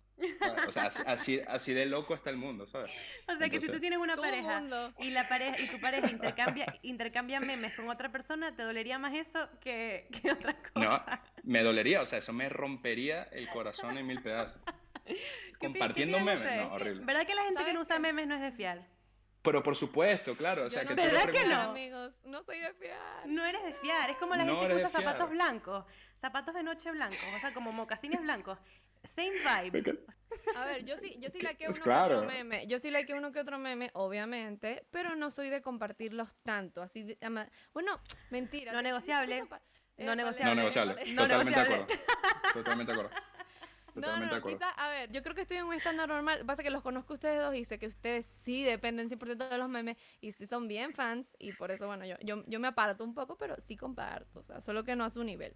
[0.67, 2.91] O sea, así, así, de loco está el mundo, ¿sabes?
[3.29, 4.95] O sea, que si tú tienes una pareja mundo.
[4.99, 9.13] y la pareja y tu pareja intercambia intercambia memes con otra persona, te dolería más
[9.15, 11.23] eso que, que otra No, cosa.
[11.43, 14.61] me dolería, o sea, eso me rompería el corazón en mil pedazos.
[15.05, 17.05] ¿Qué pi- Compartiendo memes, no, horrible.
[17.05, 18.01] ¿Verdad que la gente que ¿Sabes no usa qué?
[18.03, 18.87] memes no es de fiar?
[19.43, 21.61] Pero por supuesto, claro, o sea, Yo que no tú le ¿Verdad que no?
[21.71, 23.27] amigos, no soy de fiar.
[23.29, 25.85] No eres de fiar, es como la No gente que usa zapatos blancos,
[26.17, 28.59] zapatos de noche blancos, o sea, como mocasines blancos.
[29.09, 29.33] Same
[29.71, 29.99] vibe.
[30.55, 32.09] A ver, yo sí, yo sí like Pues uno claro.
[32.21, 32.67] que otro meme.
[32.67, 36.83] Yo sí like uno que otro meme, obviamente, pero no soy de compartirlos tanto.
[36.83, 38.01] Así, de- ama- bueno,
[38.31, 38.73] mentira.
[38.73, 39.45] No negociable.
[39.99, 40.51] No negociable.
[40.51, 40.95] No negociable.
[41.15, 41.87] No Totalmente de acuerdo.
[42.53, 43.17] Totalmente de acuerdo.
[43.17, 43.21] No,
[43.95, 46.45] no, Totalmente de no, quizás, a ver, yo creo que estoy en un estándar normal.
[46.45, 49.59] Pasa que los conozco a ustedes dos y sé que ustedes sí dependen 100% de
[49.59, 52.69] los memes y sí son bien fans y por eso, bueno, yo, yo, yo me
[52.69, 55.55] aparto un poco, pero sí comparto, o sea, solo que no a su nivel.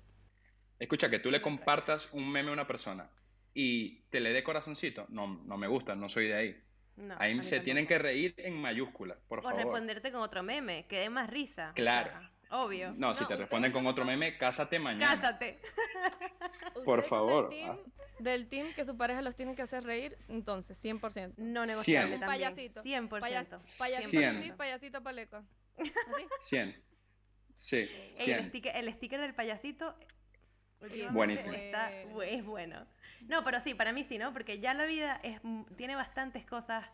[0.78, 3.11] Escucha, que tú le compartas un meme a una persona
[3.55, 6.64] y te le dé corazoncito, no, no me gusta, no soy de ahí.
[6.96, 9.57] No, Ahí se tienen que reír en mayúsculas, por O favor.
[9.59, 11.70] responderte con otro meme, que dé más risa.
[11.70, 12.11] o Claro.
[12.11, 12.92] sea, obvio.
[12.96, 15.14] No, si te responden con otro meme, cásate mañana.
[15.20, 15.61] Cásate.
[16.84, 18.12] Por ¿Ustedes son favor, Del team, ah.
[18.18, 21.34] del team que su pareja los tiene que hacer reír, entonces, 100%.
[21.38, 22.14] No negociable Cien.
[22.14, 22.51] Un también.
[22.55, 22.82] payasito.
[22.82, 23.20] 100%.
[23.20, 25.42] Payas- payasito payasito para Leco.
[25.78, 26.24] ¿Así?
[26.40, 26.82] 100.
[27.57, 28.48] Sí, el, 100.
[28.48, 29.94] sticker, el sticker del payasito
[31.12, 31.53] Buenísimo.
[31.55, 32.86] está- es bueno.
[33.28, 34.32] No, pero sí, para mí sí, ¿no?
[34.32, 35.40] Porque ya la vida es,
[35.76, 36.84] tiene bastantes cosas.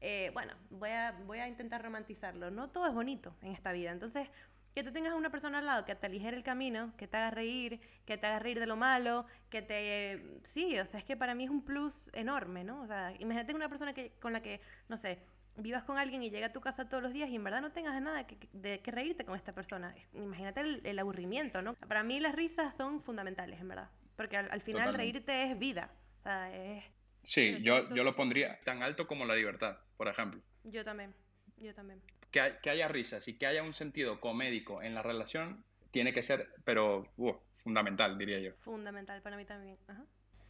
[0.00, 2.50] eh, bueno, voy a, voy a intentar romantizarlo.
[2.50, 3.90] No todo es bonito en esta vida.
[3.90, 4.28] Entonces,
[4.74, 7.16] que tú tengas a una persona al lado que te aligere el camino, que te
[7.16, 10.40] haga reír, que te haga reír de lo malo, que te...
[10.44, 12.82] Sí, o sea, es que para mí es un plus enorme, ¿no?
[12.82, 15.20] O sea, imagínate una persona que, con la que, no sé,
[15.56, 17.70] vivas con alguien y llega a tu casa todos los días y en verdad no
[17.72, 19.94] tengas nada de que reírte con esta persona.
[20.12, 20.60] Imagínate
[20.90, 21.74] el aburrimiento, ¿no?
[21.74, 23.90] Para mí las risas son fundamentales, en verdad.
[24.16, 24.96] Porque al, al final Totalmente.
[24.98, 25.90] reírte es vida.
[26.20, 26.84] O sea, es...
[27.22, 30.40] Sí, yo, yo lo pondría tan alto como la libertad, por ejemplo.
[30.64, 31.14] Yo también,
[31.56, 32.00] yo también.
[32.30, 36.12] Que, hay- que haya risas y que haya un sentido comédico en la relación tiene
[36.12, 38.52] que ser, pero uh, fundamental, diría yo.
[38.58, 39.78] Fundamental para mí también.
[39.88, 40.04] Ajá.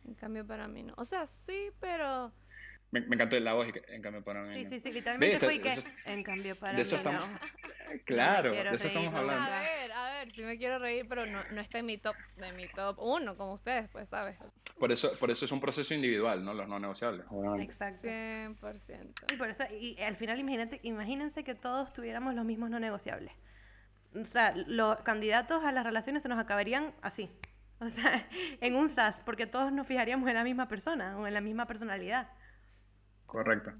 [0.06, 0.94] En cambio, para mí no.
[0.96, 2.32] O sea, sí, pero.
[2.94, 4.54] Me, me encantó la voz, en cambio para mí.
[4.54, 7.38] Sí, sí, sí, literalmente fue y que, en cambio, para de mí eso estamos- no.
[8.04, 9.52] Claro, de eso reír, estamos hablando.
[9.52, 12.14] A ver, a ver, sí me quiero reír, pero no, no está en mi top,
[12.36, 14.36] de mi top uno, como ustedes, pues, ¿sabes?
[14.78, 16.54] Por eso, por eso es un proceso individual, ¿no?
[16.54, 17.26] Los no negociables.
[17.60, 18.06] Exacto.
[18.06, 19.32] 100%.
[19.32, 23.32] Y por eso, y al final imagínate, imagínense que todos tuviéramos los mismos no negociables.
[24.14, 27.28] O sea, los candidatos a las relaciones se nos acabarían así.
[27.80, 28.28] O sea,
[28.60, 31.66] en un SAS, porque todos nos fijaríamos en la misma persona o en la misma
[31.66, 32.28] personalidad.
[33.26, 33.72] Correcto.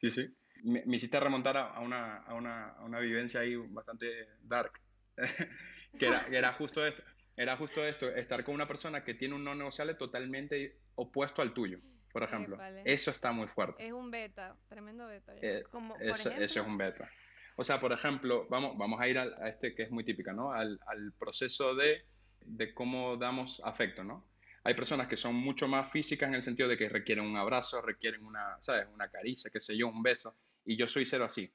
[0.00, 0.36] Sí, sí.
[0.64, 4.72] Me, me hiciste remontar a, a una, a, una, a una vivencia ahí bastante dark.
[5.98, 7.02] que, era, que era justo esto.
[7.36, 11.52] Era justo esto, estar con una persona que tiene un no negociable totalmente opuesto al
[11.52, 11.80] tuyo,
[12.12, 12.56] por ejemplo.
[12.84, 13.84] Eso está muy fuerte.
[13.84, 15.32] Es un beta, tremendo beta.
[15.42, 17.10] Eh, Como, por eso, eso es un beta.
[17.56, 20.32] O sea, por ejemplo, vamos, vamos a ir al- a este que es muy típica,
[20.32, 20.52] ¿no?
[20.52, 22.04] Al, al proceso de,
[22.40, 24.24] de cómo damos afecto, ¿no?
[24.64, 27.82] Hay personas que son mucho más físicas en el sentido de que requieren un abrazo,
[27.82, 28.86] requieren una, ¿sabes?
[28.92, 30.34] Una caricia, qué sé yo, un beso.
[30.64, 31.52] Y yo soy cero así.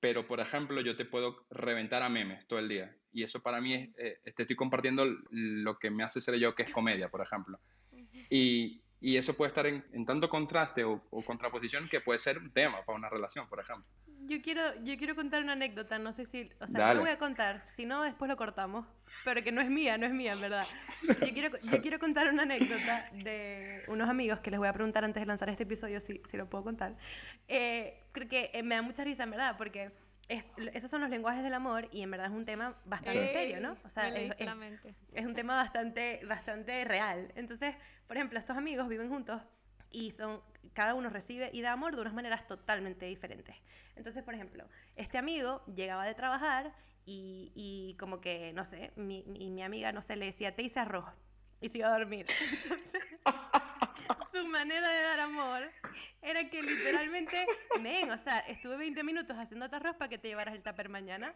[0.00, 2.96] Pero, por ejemplo, yo te puedo reventar a memes todo el día.
[3.12, 6.54] Y eso para mí es, eh, te estoy compartiendo lo que me hace ser yo,
[6.54, 7.60] que es comedia, por ejemplo.
[8.30, 12.38] Y, y eso puede estar en, en tanto contraste o, o contraposición que puede ser
[12.38, 13.86] un tema para una relación, por ejemplo.
[14.28, 16.94] Yo quiero, yo quiero contar una anécdota, no sé si, o sea, Dale.
[16.96, 18.86] no voy a contar, si no después lo cortamos,
[19.24, 20.66] pero que no es mía, no es mía, en verdad.
[21.02, 25.04] Yo quiero, yo quiero contar una anécdota de unos amigos que les voy a preguntar
[25.04, 26.96] antes de lanzar este episodio si, si lo puedo contar.
[27.48, 29.90] Eh, creo que eh, me da mucha risa, en verdad, porque
[30.28, 33.32] es, esos son los lenguajes del amor y en verdad es un tema bastante Sí.
[33.32, 33.76] serio, ¿no?
[33.84, 37.32] O sea, es- es- es un tema bastante, bastante real.
[37.36, 37.74] Entonces,
[38.08, 39.40] por ejemplo, estos amigos viven juntos
[39.90, 40.40] y son
[40.72, 43.56] cada uno recibe y da amor de unas maneras totalmente diferentes.
[43.94, 46.74] Entonces, por ejemplo, este amigo llegaba de trabajar
[47.04, 50.62] y, y como que, no sé, mi, mi, mi amiga, no sé, le decía, te
[50.62, 51.06] hice arroz
[51.60, 52.26] y se iba a dormir.
[52.64, 53.02] Entonces,
[54.30, 55.70] su manera de dar amor
[56.22, 57.46] era que literalmente,
[57.80, 61.34] men, o sea, estuve 20 minutos haciendo arroz para que te llevaras el tupper mañana.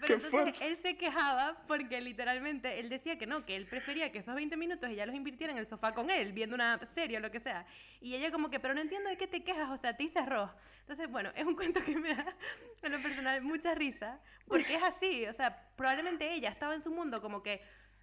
[0.00, 0.66] Pero entonces fuerte.
[0.66, 4.56] él se quejaba porque literalmente él decía que no, que él prefería que esos 20
[4.56, 7.40] minutos ella los invirtiera en el sofá con él, viendo una serie o lo que
[7.40, 7.66] sea.
[8.00, 10.18] Y ella como que, pero no entiendo de qué te quejas, o sea, te hice
[10.18, 10.50] arroz.
[10.80, 12.36] Entonces, bueno, es un cuento que me da
[12.82, 16.90] en lo personal mucha risa, porque es así, o sea, probablemente ella estaba en su
[16.90, 17.60] mundo como que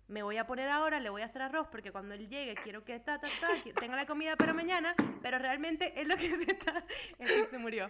[0.08, 2.84] me voy a poner ahora, le voy a hacer arroz porque cuando él llegue quiero
[2.84, 6.30] que ta, ta, ta, que tenga la comida para mañana, pero realmente es lo que
[6.36, 6.84] se está...
[7.20, 7.90] El se murió.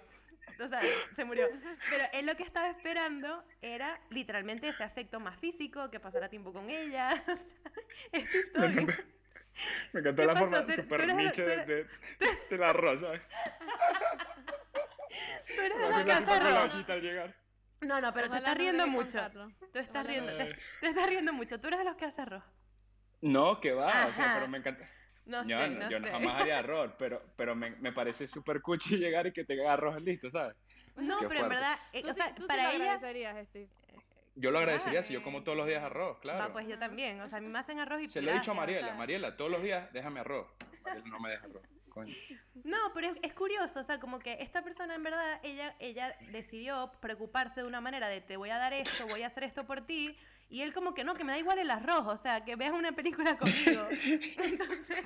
[0.64, 0.82] O sea,
[1.16, 1.48] se murió.
[1.90, 6.54] Pero él lo que estaba esperando era literalmente ese afecto más físico, que pasara tiempo
[6.54, 7.24] con ella.
[7.34, 7.72] O sea,
[8.12, 8.82] esta Me historia.
[8.82, 9.04] encantó,
[9.94, 10.46] me encantó ¿Qué la pasó?
[10.46, 11.88] forma Tú eres- tú super de la- niche tú de, de,
[12.50, 13.22] del arroz, ¿sabes?
[15.48, 17.43] Tú eres de la la ollita al llegar.
[17.86, 19.20] No, no, pero te estás no riendo mucho.
[19.72, 21.60] Te estás riendo, no te, te estás riendo mucho.
[21.60, 22.44] Tú eres de los que hace arroz.
[23.22, 24.34] No, que va, o sea, Ajá.
[24.36, 24.90] pero me encanta.
[25.26, 26.12] No yo sé, no, no yo sé.
[26.12, 29.74] jamás haría arroz, pero, pero me, me parece súper cuchi llegar y que te haga
[29.74, 30.56] arroz listo, ¿sabes?
[30.98, 31.56] No, Qué pero en fuerte.
[31.56, 32.94] verdad, eh, Tú o sí- sea, tú sí para lo ella...
[32.94, 33.70] agradecerías, Steve.
[34.36, 36.40] Yo lo agradecería si yo como todos los días arroz, claro.
[36.40, 37.22] Va, pues yo también.
[37.22, 38.60] O sea, a mí me hacen arroz y Se lo he dicho a gracias, o
[38.60, 38.96] Mariela, sea.
[38.96, 40.48] Mariela, todos los días déjame arroz.
[40.84, 41.64] Mariela no me deja arroz.
[42.64, 46.16] No, pero es, es curioso, o sea, como que esta persona en verdad, ella, ella
[46.32, 49.66] decidió preocuparse de una manera de te voy a dar esto, voy a hacer esto
[49.66, 50.18] por ti,
[50.50, 52.74] y él como que no, que me da igual el arroz, o sea, que veas
[52.74, 53.88] una película conmigo.
[53.92, 55.04] Entonces,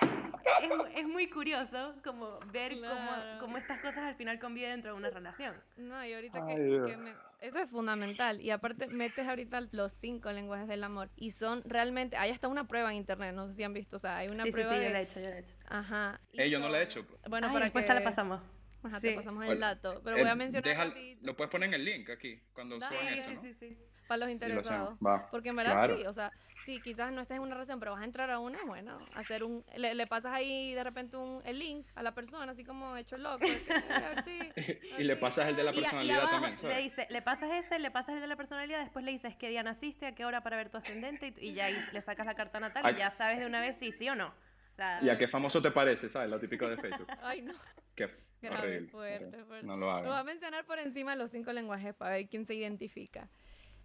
[0.62, 3.40] es, es muy curioso como ver cómo, Claro.
[3.40, 5.54] cómo estas cosas al final conviven dentro de una relación.
[5.76, 8.40] No, y ahorita Ay, que, que me- eso es fundamental.
[8.40, 11.10] Y aparte metes ahorita los cinco lenguajes del amor.
[11.16, 14.00] Y son realmente, hay hasta una prueba en internet, no sé si han visto, o
[14.00, 14.90] sea, hay una sí, sí, prueba sí, yo de...
[14.90, 15.54] la he hecho, yo la he hecho.
[15.68, 16.20] Ajá.
[16.32, 17.06] Eh, yo no la he hecho.
[17.28, 17.88] Bueno, Ay, para después que...
[17.92, 18.40] te la pasamos.
[18.82, 19.08] Ajá, Sí.
[19.08, 20.00] te pasamos el dato.
[20.04, 22.90] Pero Eh, voy a mencionar deja- lo puedes poner en el link aquí, cuando suban
[22.90, 23.40] Sí, eso, sí, ¿no?
[23.42, 23.78] sí, sí.
[24.08, 24.96] Para los interesados.
[25.04, 25.28] Va.
[25.30, 25.96] Porque en verdad Claro.
[25.96, 26.32] sí, o sea,
[26.64, 29.44] sí, quizás no estés en una relación, pero vas a entrar a una, bueno, hacer
[29.44, 32.96] un, le, le pasas ahí de repente un, el link a la persona, así como
[32.96, 34.38] hecho loco, de que, a ver si...
[34.98, 36.84] Y le pasas el de la Y, a- y personalidad abajo también, le ¿sabes?
[36.84, 39.62] dice, le pasas ese, le pasas el de la personalidad, después le dices qué día
[39.62, 42.58] naciste, a qué hora para ver tu ascendente y, y ya le sacas la carta
[42.60, 42.94] natal Ay.
[42.94, 44.28] y ya sabes de una vez si sí o no.
[44.28, 46.30] O sea, ¿Y a qué famoso te parece, sabes?
[46.30, 47.08] Lo típico de Facebook.
[47.22, 47.52] Ay, no.
[47.96, 48.08] Qué
[48.40, 48.88] Grave, horrible.
[48.90, 49.44] fuerte, horrible.
[49.46, 49.66] fuerte.
[49.66, 52.54] No lo Lo voy a mencionar por encima los cinco lenguajes para ver quién se
[52.54, 53.28] identifica.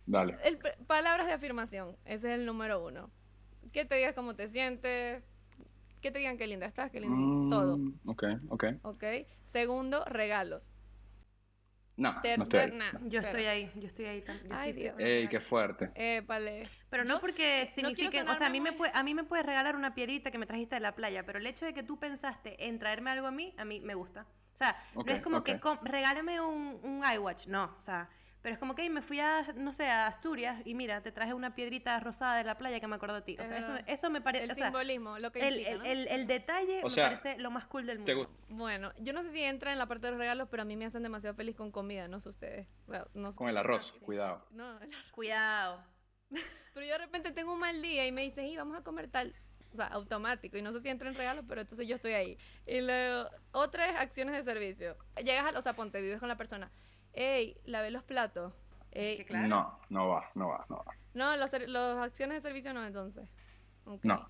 [0.06, 0.38] Dale.
[0.44, 3.10] El, pr- palabras de afirmación, ese es el número uno.
[3.72, 5.24] Que te digas cómo te sientes,
[6.02, 7.78] que te digan qué linda estás, qué lindo, todo.
[7.78, 8.64] Mm, Ok, ok.
[8.84, 9.04] ¿Ok?
[9.46, 10.70] Segundo, regalos.
[11.96, 12.78] No, no estoy Tercer, ahí.
[12.78, 13.28] nah, yo cero.
[13.28, 14.52] estoy ahí, yo estoy ahí también.
[14.52, 14.96] Ay, estoy Dios.
[14.98, 15.92] Ey, qué fuerte.
[16.90, 19.24] Pero no porque no quiero signifique, o sea, a mí me, puede, a mí me
[19.24, 21.84] puedes regalar una piedrita que me trajiste de la playa, pero el hecho de que
[21.84, 24.26] tú pensaste en traerme algo a mí, a mí me gusta.
[24.56, 28.10] O sea, no es como que regálame un, un iWatch, no, o sea,
[28.44, 31.12] pero es como que "Ey, me fui a, no sé, a Asturias y mira, te
[31.12, 33.38] traje una piedrita rosada de la playa que me acuerdo de ti.
[33.40, 35.78] O sea, eso, eso me parece, El o sea, simbolismo, lo que el, implica, el-
[35.80, 35.86] ¿no?
[35.86, 38.30] el- el detalle O me sea, parece lo más cool del ¿Te mundo.
[38.50, 40.76] Bueno, yo no sé si entra en la parte de los regalos, pero a mí
[40.78, 42.68] me hacen demasiado feliz con comida, no sé ustedes.
[42.86, 43.38] Bueno, no sé.
[43.40, 44.00] Con el arroz, sí.
[44.02, 44.46] cuidado.
[44.52, 45.84] No, el- Cuidado.
[46.74, 49.08] pero yo de repente tengo un mal día y me dicen, y vamos a comer
[49.10, 49.34] tal.
[49.72, 50.56] O sea, automático.
[50.58, 52.38] Y no sé si entra en regalos, pero entonces yo estoy ahí.
[52.68, 54.96] Y luego, otras acciones de servicio.
[55.24, 56.70] Llegas a, o sea, ponte, vives con la persona.
[57.14, 58.54] Ey, lavé los platos.
[58.92, 59.48] Ey, que claro.
[59.48, 60.96] No, no va, no va, no va.
[61.14, 63.28] No, los, ser- los acciones de servicio no, entonces.
[63.86, 64.04] Ok.
[64.04, 64.28] No.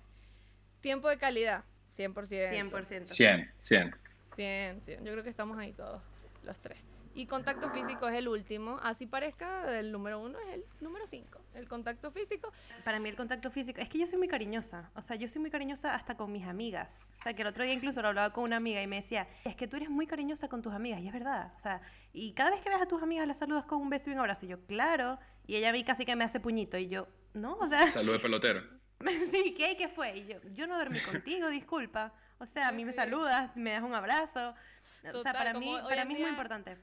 [0.80, 1.64] Tiempo de calidad,
[1.96, 2.50] 100%.
[2.50, 3.04] 100%.
[3.06, 3.96] 100, 100.
[4.36, 5.04] 100, 100.
[5.04, 6.02] Yo creo que estamos ahí todos,
[6.44, 6.78] los tres.
[7.14, 8.78] Y contacto físico es el último.
[8.82, 11.40] Así parezca, el número uno es el número 5.
[11.54, 12.52] El contacto físico.
[12.84, 15.40] Para mí el contacto físico, es que yo soy muy cariñosa, o sea, yo soy
[15.40, 17.06] muy cariñosa hasta con mis amigas.
[17.20, 19.28] O sea, que el otro día incluso lo hablaba con una amiga y me decía,
[19.44, 21.52] es que tú eres muy cariñosa con tus amigas, y es verdad.
[21.56, 21.80] O sea,
[22.12, 24.18] y cada vez que ves a tus amigas las saludas con un beso y un
[24.18, 27.06] abrazo, y yo, claro, y ella a mí casi que me hace puñito, y yo,
[27.32, 28.62] no, o sea, Salud de pelotero.
[29.30, 29.76] sí, ¿qué?
[29.76, 30.16] ¿Qué fue?
[30.18, 32.12] Y yo, yo no dormí contigo, disculpa.
[32.38, 34.50] O sea, a mí me saludas, me das un abrazo.
[34.50, 34.54] o
[35.02, 36.78] sea, Total, para mí, para mí es muy importante.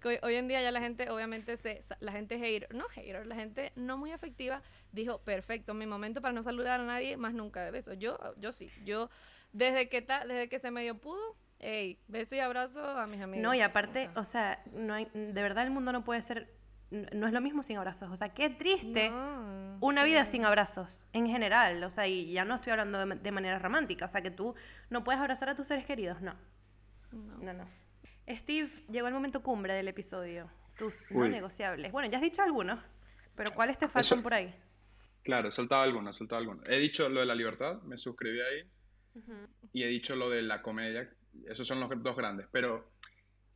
[0.00, 3.34] Que hoy, en día ya la gente, obviamente, se, la gente hater, no hater, la
[3.36, 7.64] gente no muy afectiva, dijo, perfecto, mi momento para no saludar a nadie, más nunca
[7.64, 7.94] de beso.
[7.94, 9.10] Yo, yo sí, yo,
[9.52, 13.42] desde que, ta, desde que se medio pudo, ey, beso y abrazo a mis amigos.
[13.42, 16.52] No, y aparte, O sea, no hay, de verdad el mundo no puede ser,
[16.90, 18.10] no es lo mismo sin abrazos.
[18.10, 20.10] O sea, qué triste no, una sí.
[20.10, 21.82] vida sin abrazos, en general.
[21.84, 24.06] O sea, y ya no estoy hablando de manera romántica.
[24.06, 24.54] O sea, que tú
[24.90, 26.34] no puedes abrazar a tus seres queridos, no.
[27.12, 27.38] No.
[27.38, 27.83] No, no.
[28.28, 30.50] Steve, llegó el momento cumbre del episodio.
[30.78, 31.28] Tus no Uy.
[31.30, 31.92] negociables.
[31.92, 32.80] Bueno, ya has dicho algunos,
[33.36, 34.54] pero ¿cuáles te faltan Eso- por ahí?
[35.22, 36.68] Claro, he soltado algunos, he soltado algunos.
[36.68, 38.70] He dicho lo de la libertad, me suscribí ahí.
[39.72, 41.08] y he dicho lo de la comedia.
[41.48, 42.46] Esos son los dos grandes.
[42.50, 42.90] Pero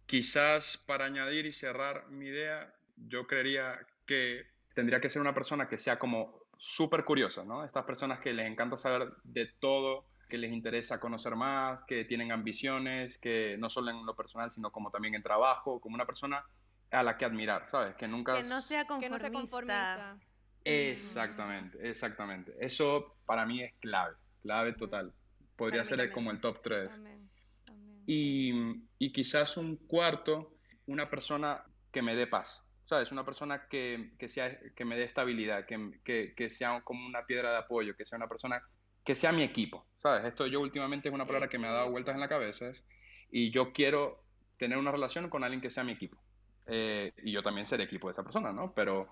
[0.07, 5.69] quizás para añadir y cerrar mi idea, yo creería que tendría que ser una persona
[5.69, 7.65] que sea como súper curiosa, ¿no?
[7.65, 12.31] Estas personas que les encanta saber de todo, que les interesa conocer más, que tienen
[12.33, 16.45] ambiciones, que no solo en lo personal, sino como también en trabajo, como una persona
[16.91, 17.95] a la que admirar, ¿sabes?
[17.97, 18.41] Que nunca...
[18.43, 20.19] Que no sea Que no sea conformista.
[20.65, 22.55] Exactamente, exactamente.
[22.61, 25.13] Eso para mí es clave, clave total.
[25.57, 26.91] Podría ser el- como el top 3.
[26.93, 27.29] Amén,
[27.67, 28.03] amén.
[28.07, 28.53] Y,
[28.99, 30.55] y quizás un cuarto,
[30.87, 33.11] una persona que me dé paz, ¿sabes?
[33.13, 37.25] Una persona que, que sea, que me dé estabilidad, que, que, que sea como una
[37.27, 38.63] piedra de apoyo, que sea una persona
[39.09, 40.27] que sea mi equipo, ¿sabes?
[40.27, 42.85] Esto yo últimamente es una palabra que me ha dado vueltas en la cabeza ¿es?
[43.31, 44.23] y yo quiero
[44.59, 46.19] tener una relación con alguien que sea mi equipo.
[46.67, 48.75] Eh, y yo también ser equipo de esa persona, ¿no?
[48.75, 49.09] Pero,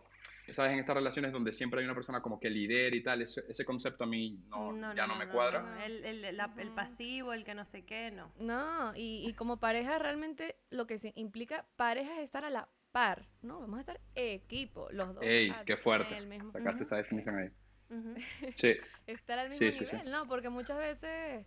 [0.51, 0.75] ¿sabes?
[0.75, 3.65] En estas relaciones donde siempre hay una persona como que lidera y tal, ese, ese
[3.65, 5.63] concepto a mí no, ya no, me cuadra.
[5.63, 5.83] no.
[5.83, 8.31] El, el- la- el pasivo, el que no sé qué, no.
[8.39, 12.69] No, y, y como pareja realmente lo que se implica pareja es estar a la
[12.93, 13.61] par, ¿no?
[13.61, 15.25] Vamos a estar equipo, los dos.
[15.25, 16.15] ¡Ey, qué fuerte!
[16.19, 16.83] el mismo- Sacaste Ujú.
[16.83, 17.49] esa definición ahí.
[17.91, 18.15] Ujú.
[18.55, 18.75] Sí.
[19.07, 19.97] estar al Sí, mismo sí, sí.
[19.97, 20.27] nivel, ¿no?
[20.29, 21.47] Porque muchas veces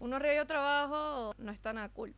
[0.00, 2.14] uno arriba y otro abajo no está nada cool.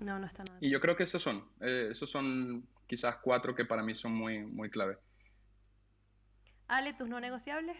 [0.00, 0.60] No, no está nada.
[0.60, 4.12] Y yo creo que esos son, eh, esos son quizás cuatro que para mí son
[4.12, 4.98] muy, muy clave.
[6.68, 7.76] Ale, tus no negociables.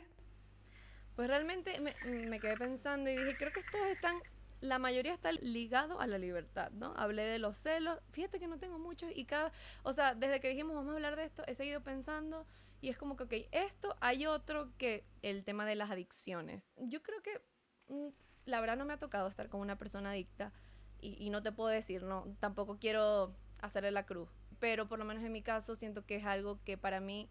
[1.17, 4.17] Pues realmente me, me quedé pensando y dije, creo que estos están,
[4.61, 6.93] la mayoría está ligado a la libertad, ¿no?
[6.97, 9.53] Hablé de los celos, fíjate que no tengo muchos y cada,
[9.85, 12.47] o sea, desde que dijimos vamos a hablar de esto, he seguido pensando
[12.85, 16.71] y es como que, ok, esto hay otro que el tema de las adicciones.
[16.77, 17.41] Yo creo que,
[17.89, 18.09] mm,
[18.45, 20.53] la verdad no me ha tocado estar con una persona adicta
[21.01, 24.29] y, y no te puedo decir, no, tampoco quiero hacerle la cruz,
[24.59, 27.31] pero por lo menos en mi caso siento que es algo que para mí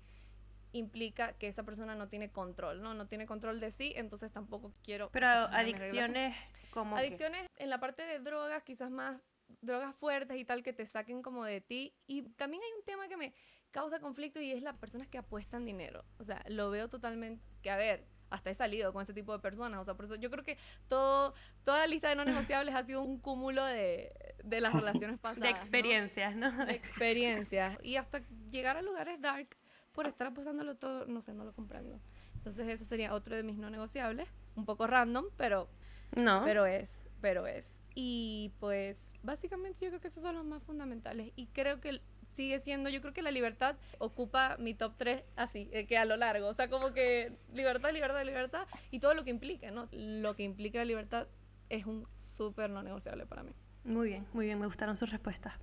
[0.72, 2.96] implica que esa persona no tiene control, ¿no?
[2.96, 5.12] No tiene control de sí, entonces tampoco quiero...
[5.12, 6.36] Pero adicciones
[6.72, 9.22] como que- Adicciones en la parte de drogas, quizás más
[9.62, 11.96] drogas fuertes y tal que te saquen como de ti.
[12.08, 13.36] Y también hay un tema que me
[13.74, 16.06] causa conflicto y es las personas que apuestan dinero.
[16.20, 19.40] O sea, lo veo totalmente, que a ver, hasta he salido con ese tipo de
[19.40, 19.82] personas.
[19.82, 20.58] O sea, por eso yo creo que
[20.88, 21.34] todo,
[21.66, 24.12] toda la lista de no negociables ha sido un cúmulo de,
[24.44, 25.42] de las relaciones pasadas.
[25.44, 25.58] de ¿no?
[25.58, 26.66] experiencias, ¿no?
[26.66, 29.50] de experiencias y hasta llegar a lugares dark
[29.92, 32.00] por estar apostándolo todo, no sé, no lo comprendo.
[32.36, 35.70] Entonces eso sería otro de mis no negociables, un poco random, pero
[36.16, 36.42] No.
[36.46, 37.80] pero es, pero es.
[37.96, 42.02] Y pues básicamente yo creo que esos son los más fundamentales y creo que
[42.34, 46.06] sigue siendo, yo creo que la libertad ocupa mi top 3 así, eh, que a
[46.06, 49.88] lo largo, o sea, como que libertad, libertad, libertad y todo lo que implica, ¿no?
[49.92, 51.28] Lo que implica la libertad
[51.70, 53.54] es un súper no negociable para mí.
[53.84, 55.54] Muy bien, muy bien, me gustaron sus respuestas.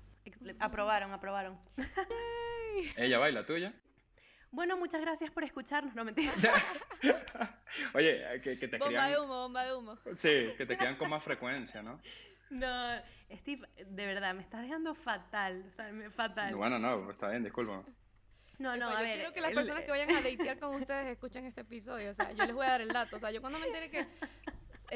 [0.59, 1.59] Aprobaron, aprobaron.
[2.97, 3.73] Ella baila tuya.
[4.51, 6.33] Bueno, muchas gracias por escucharnos, no mentira.
[7.93, 9.97] Oye, eh, que, que te Bomba crían, de humo, bomba de humo.
[10.15, 11.99] sí, que te quedan con más frecuencia, ¿no?
[12.51, 13.01] No,
[13.33, 16.53] Steve, de verdad, me estás dejando fatal, o sea, fatal.
[16.55, 17.83] Bueno, no, está bien, disculpa.
[18.59, 19.15] No, no, Epa, a yo ver.
[19.15, 22.11] quiero que las el- personas que vayan a datear con ustedes escuchen este episodio.
[22.11, 23.15] O sea, yo les voy a dar el dato.
[23.15, 24.05] O sea, yo cuando me entere que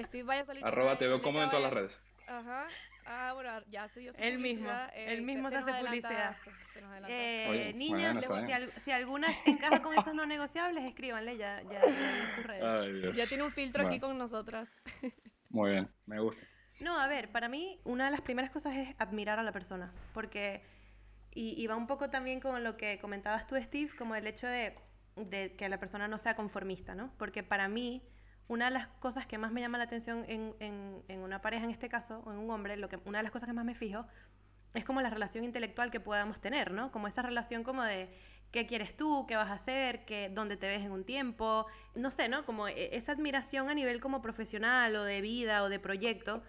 [0.03, 0.63] Steve vaya a salir.
[0.65, 1.97] Arroba te veo cómodo en todas las redes.
[2.27, 2.67] Ajá.
[3.05, 5.83] Ah, bueno, ya se dio su Él mismo, publicidad, él te- mismo te se hace
[5.85, 6.37] publicidad.
[6.43, 6.81] te.
[7.07, 11.61] Eh, Oye, niñas, bueno, si, al- si alguna encaja con esos no negociables, escríbanle, ya,
[11.63, 11.85] ya, ya
[12.25, 12.63] vi sus redes.
[12.63, 13.13] Ay.
[13.15, 14.07] Ya tiene un filtro aquí Bueno.
[14.07, 14.69] con nosotras.
[15.49, 16.43] Muy bien, me gusta.
[16.79, 19.93] No, a ver, para mí una de las primeras cosas es admirar a la persona,
[20.13, 20.61] porque,
[21.31, 24.77] y, va un poco también con lo que comentabas tú, Steve, como el hecho de,
[25.15, 27.11] de que la persona no sea conformista, ¿no?
[27.17, 28.01] Porque para mí,
[28.47, 31.63] una de las cosas que más me llama la atención en, en- en una pareja
[31.63, 33.65] en este caso, o en un hombre, lo que, una de las cosas que más
[33.65, 34.05] me fijo,
[34.73, 36.91] es como la relación intelectual que podamos tener, ¿no?
[36.91, 38.09] Como esa relación como de
[38.51, 41.65] qué quieres tú, qué vas a hacer, qué, dónde te ves en un tiempo,
[41.95, 42.45] no sé, ¿no?
[42.45, 46.43] Como e- esa admiración a nivel como profesional o de vida o de proyecto,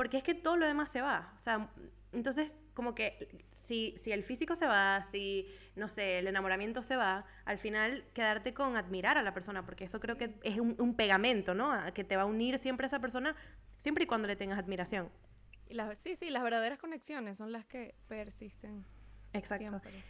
[0.00, 1.68] porque es que todo lo demás se va, o sea,
[2.12, 5.46] entonces como que si, si el físico se va, si,
[5.76, 9.84] no sé, el enamoramiento se va, al final quedarte con admirar a la persona, porque
[9.84, 11.70] eso creo que es un, un pegamento, ¿no?
[11.70, 13.36] A- Que te va a unir siempre a esa persona,
[13.76, 15.10] siempre y cuando le tengas admiración.
[15.68, 18.86] Y las, sí, sí, las verdaderas conexiones son las que persisten.
[19.34, 19.68] Exacto.
[19.68, 20.02] Siempre.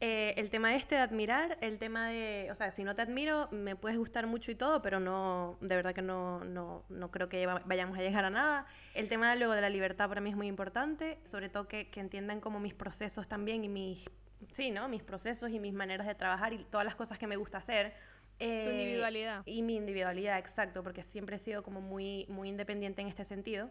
[0.00, 3.48] Eh, el tema este de admirar, el tema de, o sea, si no te admiro,
[3.50, 7.28] me puedes gustar mucho y todo, pero no, de verdad que no, no, no creo
[7.28, 8.66] que va- vayamos a llegar a nada.
[8.94, 12.00] El tema luego de la libertad para mí es muy importante, sobre todo que, que
[12.00, 14.04] entiendan como mis procesos también y mis,
[14.52, 14.88] sí, ¿no?
[14.88, 17.94] Mis procesos y mis maneras de trabajar y todas las cosas que me gusta hacer.
[18.38, 19.42] Eh, individualidad.
[19.46, 23.70] Y mi individualidad, exacto, porque siempre he sido como muy, muy independiente en este sentido.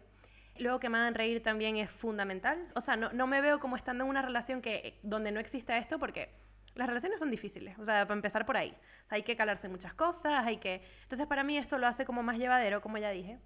[0.58, 2.68] Luego que me hagan reír también es fundamental.
[2.74, 5.78] O sea, no, no me veo como estando en una relación que, donde no exista
[5.78, 6.30] esto porque
[6.74, 7.78] las relaciones son difíciles.
[7.78, 8.76] O sea, para empezar por ahí.
[9.08, 10.82] Hay que calarse muchas cosas, hay que...
[11.02, 13.38] Entonces para mí esto lo hace como más llevadero, como ya dije.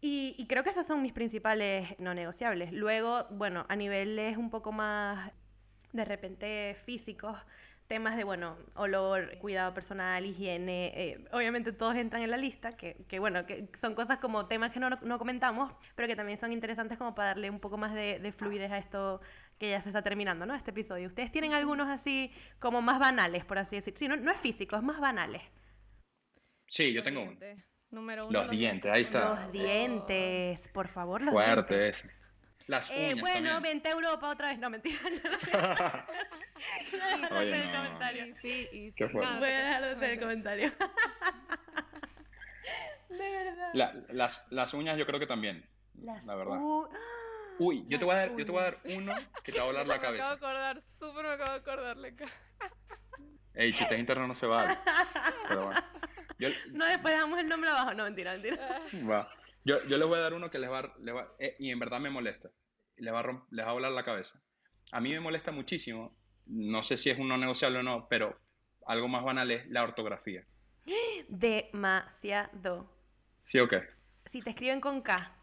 [0.00, 2.72] Y, y creo que esos son mis principales no negociables.
[2.72, 5.32] Luego, bueno, a niveles un poco más
[5.92, 7.36] de repente físicos,
[7.88, 13.04] temas de, bueno, olor, cuidado personal, higiene, eh, obviamente todos entran en la lista, que,
[13.08, 16.52] que, bueno, que son cosas como temas que no, no comentamos, pero que también son
[16.52, 19.20] interesantes como para darle un poco más de, de fluidez a esto
[19.58, 20.54] que ya se está terminando, ¿no?
[20.54, 21.08] Este episodio.
[21.08, 23.94] ¿Ustedes tienen algunos así como más banales, por así decir?
[23.96, 25.42] Sí, no, no es físico, es más banales.
[26.66, 27.36] Sí, yo tengo uno.
[27.40, 27.64] dientes.
[27.90, 28.42] Número uno.
[28.42, 29.34] Los dientes, ahí está.
[29.42, 32.04] Los dientes, por favor, los Fuerte dientes.
[32.04, 32.17] ese.
[32.68, 33.74] Las Eh, uñas bueno, también.
[33.74, 34.58] vente a Europa otra vez.
[34.58, 34.98] No, mentira.
[35.02, 35.10] Voy
[35.50, 36.04] a
[37.40, 37.78] hacer el no.
[37.78, 38.26] comentario.
[38.26, 39.04] Y sí, y sí.
[39.04, 40.70] Voy a dejar de hacer el comentario.
[43.08, 43.70] De verdad.
[43.72, 45.66] La- las, las uñas yo creo que también.
[46.02, 46.58] Las la verdad.
[46.60, 46.88] u-
[47.60, 49.12] Uy, yo te, voy a dar, yo te voy a dar uno
[49.42, 50.36] que te va a volar Me la acabo de cabeza.
[50.36, 52.26] acordar, súper me acabo de acordar, Leca.
[53.54, 54.78] Ey, chistes internos no se vale.
[55.48, 55.80] Pero bueno.
[56.38, 57.94] Yo, No, después dejamos el nombre abajo.
[57.94, 58.78] No, mentira, mentira.
[59.10, 59.28] va.
[59.68, 61.70] Yo, yo les voy a dar uno que les va, a- les va- eh, y
[61.70, 62.48] en verdad me molesta.
[62.96, 64.40] Les va, a les va a volar la cabeza.
[64.92, 66.16] A mí me molesta muchísimo.
[66.46, 68.40] No sé si es un no negociable o no, pero
[68.86, 70.42] algo más banal es la ortografía.
[71.28, 72.90] Demasiado.
[73.44, 73.82] ¿Sí o qué?
[74.24, 75.37] Si te escriben con K.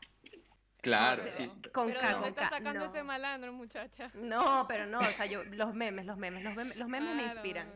[0.85, 1.51] Claro, Pero- sí.
[1.73, 2.57] Con Pero K, ¿de dónde con está K.
[2.57, 2.85] sacando no.
[2.85, 4.11] ese malandro, muchacha?
[4.13, 7.23] No, pero no, o sea, yo, los memes, los memes, los memes, los memes me
[7.23, 7.67] inspiran.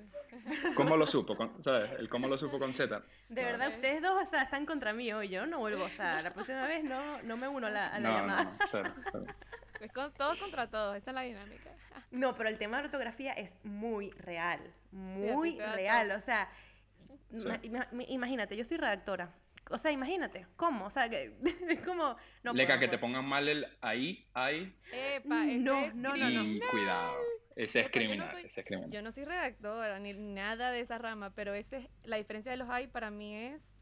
[0.75, 1.35] ¿Cómo lo supo?
[1.35, 1.91] Con- ¿Sabes?
[1.93, 3.01] El cómo lo supo con Z.
[3.29, 3.47] De No.
[3.47, 6.31] verdad, ustedes dos, o sea, están contra mí hoy, yo no vuelvo, o sea, la
[6.33, 8.43] próxima vez no, no me uno a la, a la No, llamada.
[8.43, 9.25] no, no, cero, cero.
[9.79, 11.71] Es con, todos contra todos, esa es la dinámica.
[12.11, 14.59] No, pero el tema de ortografía es muy real,
[14.91, 16.47] muy real, o sea,
[17.35, 17.47] Sí.
[18.07, 19.31] imagínate, yo soy redactora,
[19.69, 20.85] o sea, imagínate, ¿cómo?
[20.85, 21.33] O sea, que
[21.69, 22.15] es como...
[22.43, 25.95] No Leca, puedo, que no te pongan mal el ahí, ahí, Epa, ese No, es
[25.95, 26.43] no, no, no.
[26.43, 27.15] y cuidado.
[27.55, 28.91] Ese es Epa, yo no criminal, soy- ese es criminal.
[28.91, 32.57] Yo no soy redactora ni nada de esa rama, pero ese es- la diferencia de
[32.57, 33.75] los hay para mí es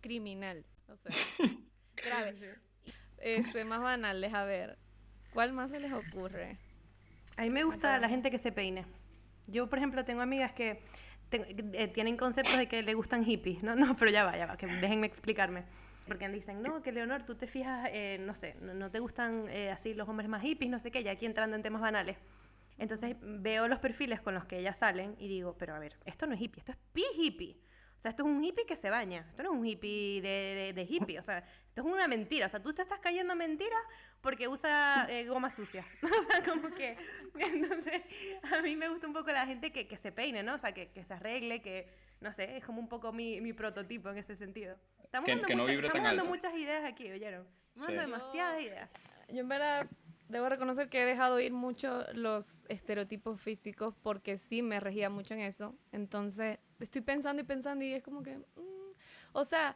[0.00, 0.64] criminal.
[0.88, 1.12] O sea,
[1.96, 2.34] grave.
[3.18, 4.78] Este, más banales, a ver.
[5.32, 6.58] ¿Cuál más se les ocurre?
[7.36, 8.84] A mí me gusta la gente que se peine.
[9.46, 10.82] Yo, por ejemplo, tengo amigas que
[11.40, 13.74] ten- eh, tienen conceptos de que le gustan hippies, ¿no?
[13.74, 15.64] No, pero ya va, ya va, que déjenme explicarme.
[16.06, 19.46] Porque dicen, no, que Leonor, tú te fijas, eh, no sé, no, no te gustan
[19.48, 22.16] eh, así los hombres más hippies, no sé qué, ya aquí entrando en temas banales.
[22.78, 26.26] Entonces veo los perfiles con los que ellas salen y digo, pero a ver, esto
[26.26, 27.56] no es hippie, esto es pi hippie.
[27.96, 30.28] O sea, esto es un hippie que se baña, esto no es un hippie de,
[30.28, 32.46] de- de hippie, o sea, esto es una mentira.
[32.46, 33.76] O sea, tú te estás cayendo en mentira
[34.22, 35.84] porque usa eh, goma sucia.
[36.02, 36.96] o sea, como que,
[37.38, 38.02] entonces,
[38.56, 40.54] a mí me gusta un poco la gente que, que se peine, ¿no?
[40.54, 41.88] O sea, que, que se arregle, que,
[42.20, 44.76] no sé, es como un poco mi, mi prototipo en ese sentido.
[45.02, 47.46] Estamos Que- dando, no muchas, estamos dando muchas ideas aquí, ¿oyeron?
[47.74, 47.94] Estamos Sí.
[47.96, 48.90] dando demasiadas ideas.
[49.28, 49.86] Yo en verdad
[50.28, 55.34] debo reconocer que he dejado ir mucho los estereotipos físicos porque sí me regía mucho
[55.34, 55.74] en eso.
[55.90, 58.92] Entonces estoy pensando y pensando y es como que, mm,
[59.32, 59.74] o sea,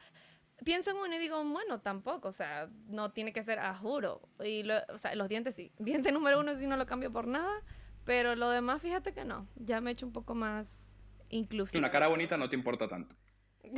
[0.65, 4.21] pienso en uno y digo, bueno, tampoco, o sea, no tiene que ser a juro.
[4.45, 5.73] Y lo- o sea, los dientes sí.
[5.79, 7.63] Diente número uno sí no lo cambio por nada,
[8.05, 9.47] pero lo demás fíjate que no.
[9.57, 10.95] Ya me he hecho un poco más
[11.29, 11.79] inclusivo.
[11.81, 13.15] Una cara bonita no te importa tanto.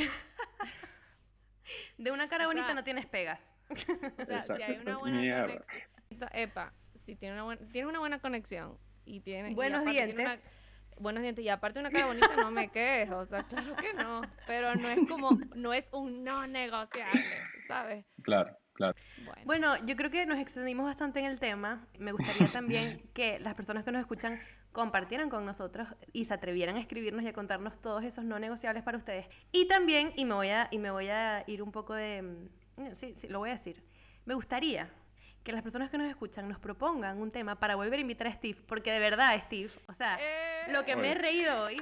[1.98, 3.54] De una cara O sea, bonita no tienes pegas.
[3.70, 5.46] O sea, si hay una buena Mierda.
[5.46, 6.30] conexión.
[6.32, 6.72] Epa,
[7.04, 9.50] si tiene una buena, tiene una buena conexión y tiene.
[9.50, 10.50] y Buenos aparte tiene una- dientes.
[11.00, 13.18] Buenos dientes y aparte una cara bonita, no me quejo.
[13.18, 14.22] O sea, claro que no.
[14.46, 15.38] Pero no es como.
[15.54, 17.24] No es un no negociable,
[17.66, 18.04] ¿sabes?
[18.22, 18.94] Claro, claro.
[19.24, 19.42] Bueno.
[19.44, 21.86] Bueno, yo creo que nos extendimos bastante en el tema.
[21.98, 24.40] Me gustaría también que las personas que nos escuchan
[24.72, 28.82] compartieran con nosotros y se atrevieran a escribirnos y a contarnos todos esos no negociables
[28.82, 29.26] para ustedes.
[29.50, 32.22] Y también, y me voy a, y me voy a ir un poco de...
[32.22, 33.82] mm, Sí, sí, lo voy a decir.
[34.24, 34.88] Me gustaría
[35.42, 38.32] que las personas que nos escuchan nos propongan un tema para volver a invitar a
[38.32, 40.72] Steve, porque de verdad, Steve, o sea, Eh.
[40.72, 41.80] lo que me he reído hoy,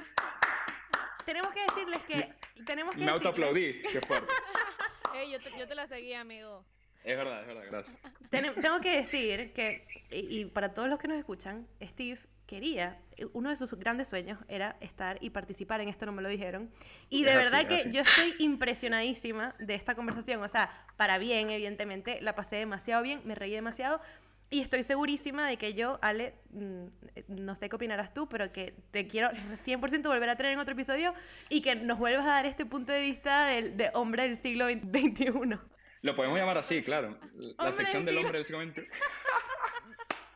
[1.24, 2.32] tenemos que decirles que...
[2.64, 4.32] Tenemos que Me decirles- autoaplaudí, qué fuerte.
[5.30, 6.62] Yo, te, yo te la seguí, amigo.
[7.02, 7.96] Es verdad, es verdad, gracias.
[8.28, 12.98] Ten- tengo que decir que, y, y para todos los que nos escuchan, Steve quería,
[13.32, 16.70] uno de sus grandes sueños era estar y participar en esto, no me lo dijeron.
[17.10, 17.90] Y de verdad que así.
[17.90, 20.42] yo estoy impresionadísima de esta conversación.
[20.42, 24.00] O sea, para bien, evidentemente, la pasé demasiado bien, me reí demasiado.
[24.48, 26.86] Y estoy segurísima de que yo, Ale, mm,
[27.28, 29.30] no sé qué opinarás tú, pero que te quiero
[29.64, 31.14] 100% volver a tener en otro episodio
[31.48, 34.68] y que nos vuelvas a dar este punto de vista del, de hombre del siglo
[34.68, 35.58] XXI.
[36.02, 37.18] Lo podemos llamar así, claro.
[37.58, 38.86] La sección del del hombre del siglo XX.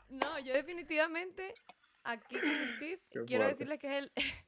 [0.08, 1.54] No, yo definitivamente
[2.12, 3.48] aquí con Steve Qué quiero fuerte.
[3.48, 4.12] decirles que es el,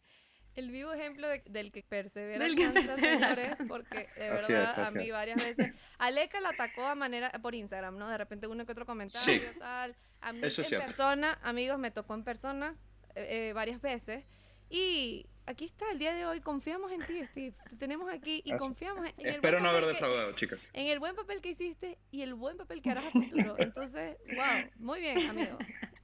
[0.55, 3.65] el vivo ejemplo de- del que persevera Del que alcanza, persevera señores, alcanza.
[3.69, 5.13] porque de Así verdad es, a mí es.
[5.13, 8.09] varias veces Aleca la atacó a manera por Instagram, ¿no?
[8.09, 9.59] De repente uno que otro comentario Sí.
[9.59, 9.97] tal.
[10.21, 10.87] A mí Eso es en cierto.
[10.87, 12.77] persona, amigos, me tocó en persona
[13.15, 14.25] eh, eh, varias veces
[14.71, 17.55] y aquí está, el día de hoy confiamos en ti, Steve.
[17.71, 18.59] Te tenemos aquí y Eso.
[18.59, 20.67] confiamos en, en el Espero buen no haber defraudado, chicas.
[20.73, 23.57] en el buen papel que hiciste y el buen papel que harás a futuro.
[23.59, 25.59] Entonces, wow, muy bien, amigo.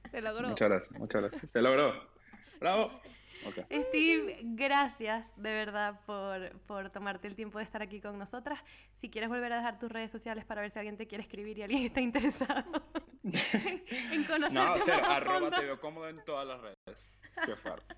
[0.11, 0.49] Se logró.
[0.49, 1.51] Muchas gracias, muchas gracias.
[1.51, 1.93] Se logró.
[2.59, 2.91] Bravo.
[3.45, 3.59] Ok.
[3.71, 8.59] Steve, gracias de verdad por, por tomarte el tiempo de estar aquí con nosotras.
[8.91, 11.57] Si quieres volver a dejar tus redes sociales para ver si alguien te quiere escribir
[11.57, 12.83] y alguien está interesado
[13.23, 15.57] en conocerte No, más cero, a arroba fondo.
[15.57, 17.09] te veo cómodo en todas las redes.
[17.45, 17.95] Qué fuerte.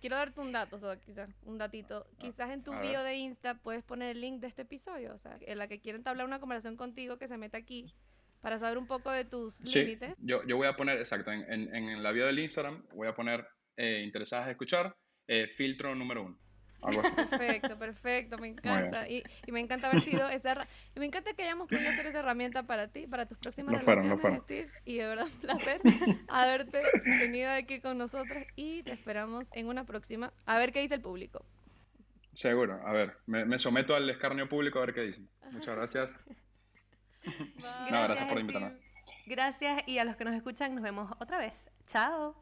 [0.00, 2.06] Quiero darte un dato, o sea, quizás un datito.
[2.18, 3.04] Quizás en tu bio ver.
[3.04, 6.00] de Insta puedes poner el link de este episodio, o sea, en la que quieren
[6.00, 7.94] entablar una conversación contigo que se meta aquí
[8.42, 10.14] para saber un poco de tus Sí, límites.
[10.18, 13.14] yo, yo voy a poner, exacto, en, en, en la bio del Instagram voy a
[13.14, 13.46] poner
[13.78, 14.94] eh, interesadas en escuchar,
[15.28, 16.38] eh, filtro número uno.
[16.82, 17.12] Algo así.
[17.14, 19.08] Perfecto, perfecto, me encanta.
[19.08, 20.66] Y, y me encanta haber sido esa
[20.96, 23.80] y me encanta que hayamos podido hacer esa herramienta para ti, para tus próximas Lo
[23.80, 24.70] fueron, relaciones, Steve.
[24.84, 25.80] Y de verdad un placer
[26.28, 26.82] haberte
[27.20, 30.32] tenido aquí con nosotros y te esperamos en una próxima.
[30.44, 31.46] A ver qué dice el público.
[32.34, 32.80] Seguro.
[32.84, 35.28] A ver, me, me someto al escarnio público a ver qué dicen.
[35.52, 36.18] Muchas gracias.
[37.24, 37.90] Bye.
[37.90, 38.72] No, gracias por invitarme.
[39.26, 41.70] Gracias y a los que nos escuchan nos vemos otra vez.
[41.86, 42.34] Chao.